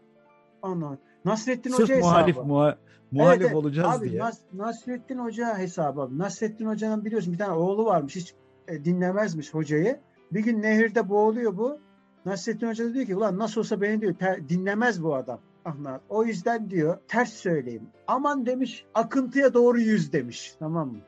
Anladın. 0.61 0.99
Nasrettin 1.25 1.69
Sırf 1.69 1.89
Hoca 1.89 1.99
muhalif 1.99 2.35
hesabı. 2.35 2.47
muha- 2.49 2.77
muhalif 3.11 3.41
Evet, 3.41 3.51
evet. 3.51 3.55
olacağız 3.55 3.97
Abi 3.99 4.09
diye. 4.11 4.21
Nas- 4.21 4.41
Nasrettin 4.53 5.17
Hoca 5.17 5.57
hesabı. 5.57 6.01
abi. 6.01 6.17
Nasrettin 6.17 6.65
Hoca'nın 6.65 7.05
biliyorsun 7.05 7.33
bir 7.33 7.37
tane 7.37 7.53
oğlu 7.53 7.85
varmış. 7.85 8.15
Hiç 8.15 8.33
e, 8.67 8.85
dinlemezmiş 8.85 9.53
hocayı. 9.53 9.99
Bir 10.31 10.39
gün 10.39 10.61
nehirde 10.61 11.09
boğuluyor 11.09 11.57
bu. 11.57 11.77
Nasrettin 12.25 12.67
Hoca 12.67 12.85
da 12.85 12.93
diyor 12.93 13.05
ki 13.05 13.15
ulan 13.15 13.39
nasıl 13.39 13.61
olsa 13.61 13.81
beni 13.81 14.01
diyor 14.01 14.13
ter- 14.13 14.49
dinlemez 14.49 15.03
bu 15.03 15.15
adam. 15.15 15.39
Anlat. 15.69 16.01
O 16.09 16.23
yüzden 16.23 16.69
diyor 16.69 16.97
ters 17.07 17.33
söyleyeyim. 17.33 17.87
Aman 18.07 18.45
demiş 18.45 18.85
akıntıya 18.93 19.53
doğru 19.53 19.79
yüz 19.79 20.13
demiş. 20.13 20.53
Tamam 20.59 20.91
mı? 20.91 20.99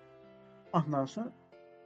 Ondan 0.73 1.05
sonra 1.05 1.31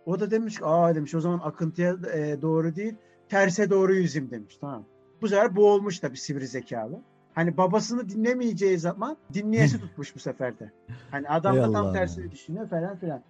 o 0.06 0.20
da 0.20 0.32
demiş 0.32 0.58
ki 0.58 0.66
aa 0.66 0.96
demiş 0.96 1.16
o 1.16 1.22
zaman 1.22 1.40
akıntıya 1.44 1.98
e, 2.14 2.42
doğru 2.42 2.76
değil 2.76 2.96
terse 3.30 3.70
doğru 3.70 3.96
yüzüm 3.96 4.32
demiş. 4.32 4.58
Tamam. 4.62 4.84
Bu 5.22 5.28
sefer 5.28 5.56
boğulmuş 5.56 6.00
tabii 6.00 6.18
sivri 6.18 6.48
zekalı. 6.48 7.00
Hani 7.36 7.58
babasını 7.58 8.10
dinlemeyeceği 8.10 8.80
zaman 8.80 9.18
dinleyesi 9.34 9.80
tutmuş 9.82 10.16
bu 10.16 10.20
sefer 10.20 10.60
de. 10.60 10.72
Hani 11.12 11.30
adam 11.30 11.58
da 11.58 11.72
tam 11.72 11.94
tersini 11.94 12.32
düşünüyor 12.32 12.70
falan 12.70 12.98
filan. 12.98 13.22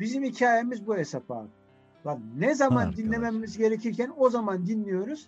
Bizim 0.00 0.24
hikayemiz 0.24 0.86
bu 0.86 0.96
hesap 0.96 1.30
abi. 1.30 1.48
Lan 2.06 2.20
ne 2.38 2.54
zaman 2.54 2.76
Arkadaş. 2.76 2.96
dinlememiz 2.96 3.58
gerekirken 3.58 4.12
o 4.16 4.30
zaman 4.30 4.66
dinliyoruz. 4.66 5.26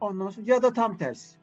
Ondan 0.00 0.28
sonra 0.28 0.46
ya 0.46 0.62
da 0.62 0.72
tam 0.72 0.98
tersi. 0.98 1.36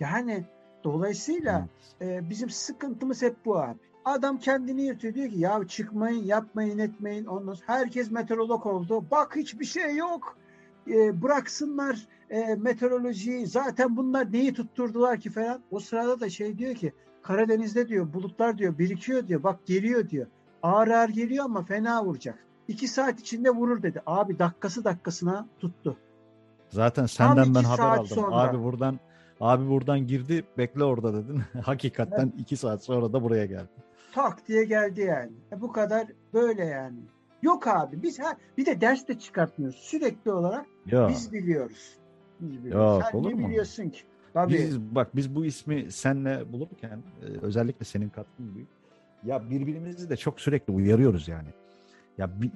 Yani 0.00 0.44
dolayısıyla 0.86 1.68
e, 2.00 2.30
bizim 2.30 2.50
sıkıntımız 2.50 3.22
hep 3.22 3.36
bu 3.44 3.58
abi. 3.58 3.78
Adam 4.04 4.38
kendini 4.38 4.82
yırtıyor 4.82 5.14
diyor 5.14 5.30
ki 5.30 5.38
ya 5.38 5.60
çıkmayın 5.68 6.24
yapmayın 6.24 6.78
etmeyin 6.78 7.24
ondan 7.24 7.56
herkes 7.66 8.10
meteorolog 8.10 8.66
oldu. 8.66 9.04
Bak 9.10 9.36
hiçbir 9.36 9.64
şey 9.64 9.96
yok. 9.96 10.36
E, 10.88 11.22
bıraksınlar 11.22 12.06
e, 12.30 12.54
meteorolojiyi 12.54 13.46
zaten 13.46 13.96
bunlar 13.96 14.32
neyi 14.32 14.54
tutturdular 14.54 15.20
ki 15.20 15.30
falan. 15.30 15.60
O 15.70 15.80
sırada 15.80 16.20
da 16.20 16.30
şey 16.30 16.58
diyor 16.58 16.74
ki 16.74 16.92
Karadeniz'de 17.22 17.88
diyor 17.88 18.12
bulutlar 18.12 18.58
diyor 18.58 18.78
birikiyor 18.78 19.28
diyor 19.28 19.42
bak 19.42 19.66
geliyor 19.66 20.08
diyor. 20.08 20.26
Ağır 20.62 20.88
ağır 20.88 21.08
geliyor 21.08 21.44
ama 21.44 21.64
fena 21.64 22.04
vuracak. 22.04 22.38
İki 22.68 22.88
saat 22.88 23.20
içinde 23.20 23.50
vurur 23.50 23.82
dedi. 23.82 24.02
Abi 24.06 24.38
dakikası 24.38 24.84
dakikasına 24.84 25.46
tuttu. 25.58 25.96
Zaten 26.68 27.06
senden 27.06 27.54
ben 27.54 27.62
haber 27.62 27.84
aldım. 27.84 28.06
sonra. 28.06 28.36
Abi 28.36 28.62
buradan 28.62 28.98
abi 29.40 29.68
buradan 29.68 30.06
girdi 30.06 30.44
bekle 30.58 30.84
orada 30.84 31.14
dedin. 31.14 31.42
Hakikaten 31.62 32.32
iki 32.38 32.56
saat 32.56 32.84
sonra 32.84 33.12
da 33.12 33.22
buraya 33.22 33.46
geldi. 33.46 33.68
tak 34.14 34.48
diye 34.48 34.64
geldi 34.64 35.00
yani. 35.00 35.32
E 35.52 35.60
bu 35.60 35.72
kadar 35.72 36.06
böyle 36.34 36.64
yani. 36.64 36.98
Yok 37.42 37.66
abi 37.66 38.02
biz 38.02 38.18
ha, 38.20 38.36
bir 38.58 38.66
de 38.66 38.80
ders 38.80 39.08
de 39.08 39.18
çıkartmıyoruz. 39.18 39.76
Sürekli 39.78 40.32
olarak 40.32 40.66
Ya 40.86 41.08
biz 41.08 41.32
biliyoruz. 41.32 41.96
Biz 42.40 42.64
biliyoruz. 42.64 43.02
Yok, 43.02 43.02
Sen 43.12 43.18
olur 43.18 43.30
ne 43.30 43.34
mu? 43.34 43.48
biliyorsun 43.48 43.88
ki? 43.88 44.00
Tabii. 44.34 44.52
biz 44.52 44.80
bak 44.80 45.16
biz 45.16 45.34
bu 45.34 45.44
ismi 45.44 45.92
senle 45.92 46.52
bulurken 46.52 47.02
e, 47.22 47.24
özellikle 47.42 47.84
senin 47.84 48.08
katkın 48.08 48.54
büyük. 48.54 48.68
Ya 49.24 49.50
birbirimizi 49.50 50.10
de 50.10 50.16
çok 50.16 50.40
sürekli 50.40 50.72
uyarıyoruz 50.72 51.28
yani. 51.28 51.48
Ya 52.18 52.42
bi- 52.42 52.50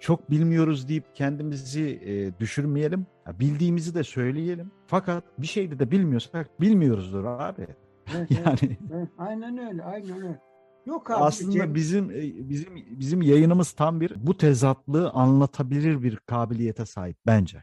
çok 0.00 0.30
bilmiyoruz 0.30 0.88
deyip 0.88 1.04
kendimizi 1.14 2.00
e, 2.04 2.38
düşürmeyelim. 2.40 3.06
Ya 3.26 3.40
bildiğimizi 3.40 3.94
de 3.94 4.04
söyleyelim. 4.04 4.70
Fakat 4.86 5.24
bir 5.38 5.46
şeyde 5.46 5.78
de 5.78 5.90
bilmiyorsak 5.90 6.60
bilmiyoruzdur 6.60 7.24
abi. 7.24 7.66
Evet, 8.14 8.30
Yani 8.30 8.78
evet. 8.92 9.08
Aynen 9.18 9.58
öyle, 9.58 9.82
aynen 9.82 10.16
öyle. 10.16 10.40
Yok 10.86 11.10
abi 11.10 11.24
aslında 11.24 11.64
Cem- 11.64 11.74
bizim 11.74 12.10
e, 12.10 12.48
bizim 12.48 12.76
bizim 13.00 13.22
yayınımız 13.22 13.72
tam 13.72 14.00
bir 14.00 14.12
bu 14.26 14.36
tezatlığı 14.36 15.10
anlatabilir 15.10 16.02
bir 16.02 16.16
kabiliyete 16.16 16.86
sahip 16.86 17.16
bence. 17.26 17.62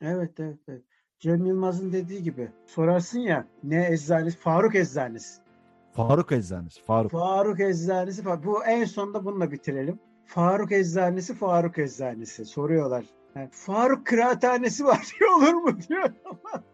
Evet, 0.00 0.40
evet, 0.40 0.58
evet. 0.68 0.82
Cem 1.18 1.46
Yılmaz'ın 1.46 1.92
dediği 1.92 2.22
gibi 2.22 2.50
sorarsın 2.66 3.18
ya 3.18 3.46
ne 3.64 3.86
eczanesi? 3.92 4.38
Faruk 4.38 4.74
Eczanesi. 4.74 5.42
Faruk 5.92 6.32
Eczanesi, 6.32 6.82
Faruk. 6.82 7.10
Faruk 7.12 7.60
Eczanesi. 7.60 8.24
Bu 8.44 8.64
en 8.64 8.84
sonunda 8.84 9.24
bununla 9.24 9.50
bitirelim. 9.50 9.98
Faruk 10.26 10.72
Eczanesi, 10.72 11.34
Faruk 11.34 11.78
Eczanesi. 11.78 12.44
Soruyorlar. 12.44 13.04
Yani, 13.36 13.48
Faruk 13.52 14.06
Kıraathanesi 14.06 14.84
var 14.84 15.12
diyor 15.20 15.30
olur 15.36 15.54
mu 15.54 15.78
diyor. 15.88 16.10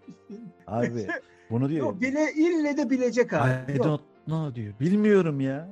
Abi 0.66 1.06
bunu 1.50 1.68
diyor. 1.68 1.86
Yok, 1.86 2.00
bile 2.00 2.32
ille 2.36 2.76
de 2.76 2.90
bilecek 2.90 3.32
abi. 3.32 3.72
I 3.72 3.76
Yok, 3.76 3.84
don't 3.86 4.02
know 4.26 4.54
diyor. 4.54 4.74
Bilmiyorum 4.80 5.40
ya. 5.40 5.68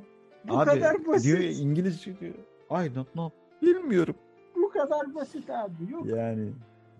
bu 0.49 0.59
Abi 0.59 0.65
kadar 0.71 1.07
basit. 1.07 1.25
diyor 1.25 1.39
İngilizce 1.39 2.21
diyor. 2.21 2.35
I 2.71 2.95
don't 2.95 3.13
know. 3.13 3.37
Bilmiyorum. 3.63 4.15
Bu 4.57 4.71
kadar 4.71 5.15
basit 5.15 5.51
abi. 5.51 5.93
Yok. 5.93 6.07
Yani 6.07 6.49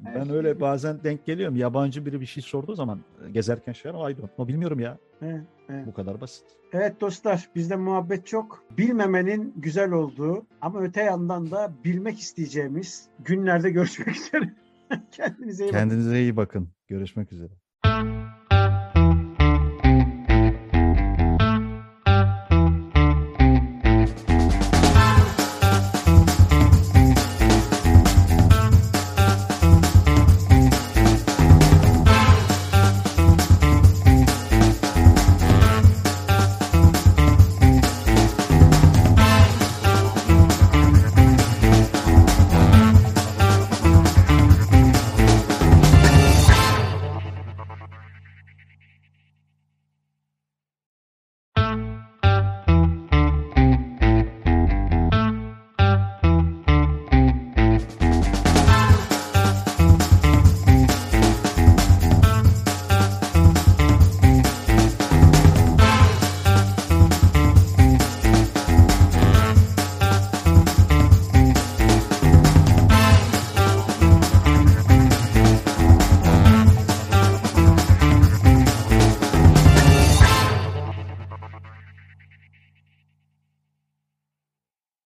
ben 0.05 0.25
şey 0.25 0.37
öyle 0.37 0.61
bazen 0.61 1.05
denk 1.05 1.27
geliyorum. 1.27 1.57
Yabancı 1.57 2.07
biri 2.07 2.21
bir 2.21 2.27
şey 2.27 2.43
sorduğu 2.43 2.75
zaman 2.75 3.01
gezerken 3.33 3.73
şey 3.73 3.91
I 3.91 3.95
don't 3.95 4.17
know. 4.17 4.49
Bilmiyorum 4.49 4.81
ya. 4.81 4.99
Evet, 5.23 5.45
evet. 5.69 5.87
Bu 5.87 5.95
kadar 5.95 6.21
basit. 6.21 6.45
Evet 6.73 7.01
dostlar 7.01 7.49
bizde 7.55 7.77
muhabbet 7.77 8.27
çok. 8.27 8.65
Bilmemenin 8.79 9.55
güzel 9.57 9.93
olduğu 9.93 10.47
ama 10.61 10.81
öte 10.81 11.03
yandan 11.03 11.51
da 11.51 11.73
bilmek 11.85 12.19
isteyeceğimiz 12.19 13.09
günlerde 13.19 13.71
görüşmek 13.71 14.17
üzere. 14.17 14.53
Kendinize 15.13 15.65
iyi 15.65 15.69
bakın. 15.69 15.79
Kendinize 15.79 16.21
iyi 16.21 16.37
bakın. 16.37 16.69
Görüşmek 16.89 17.33
üzere. 17.33 17.53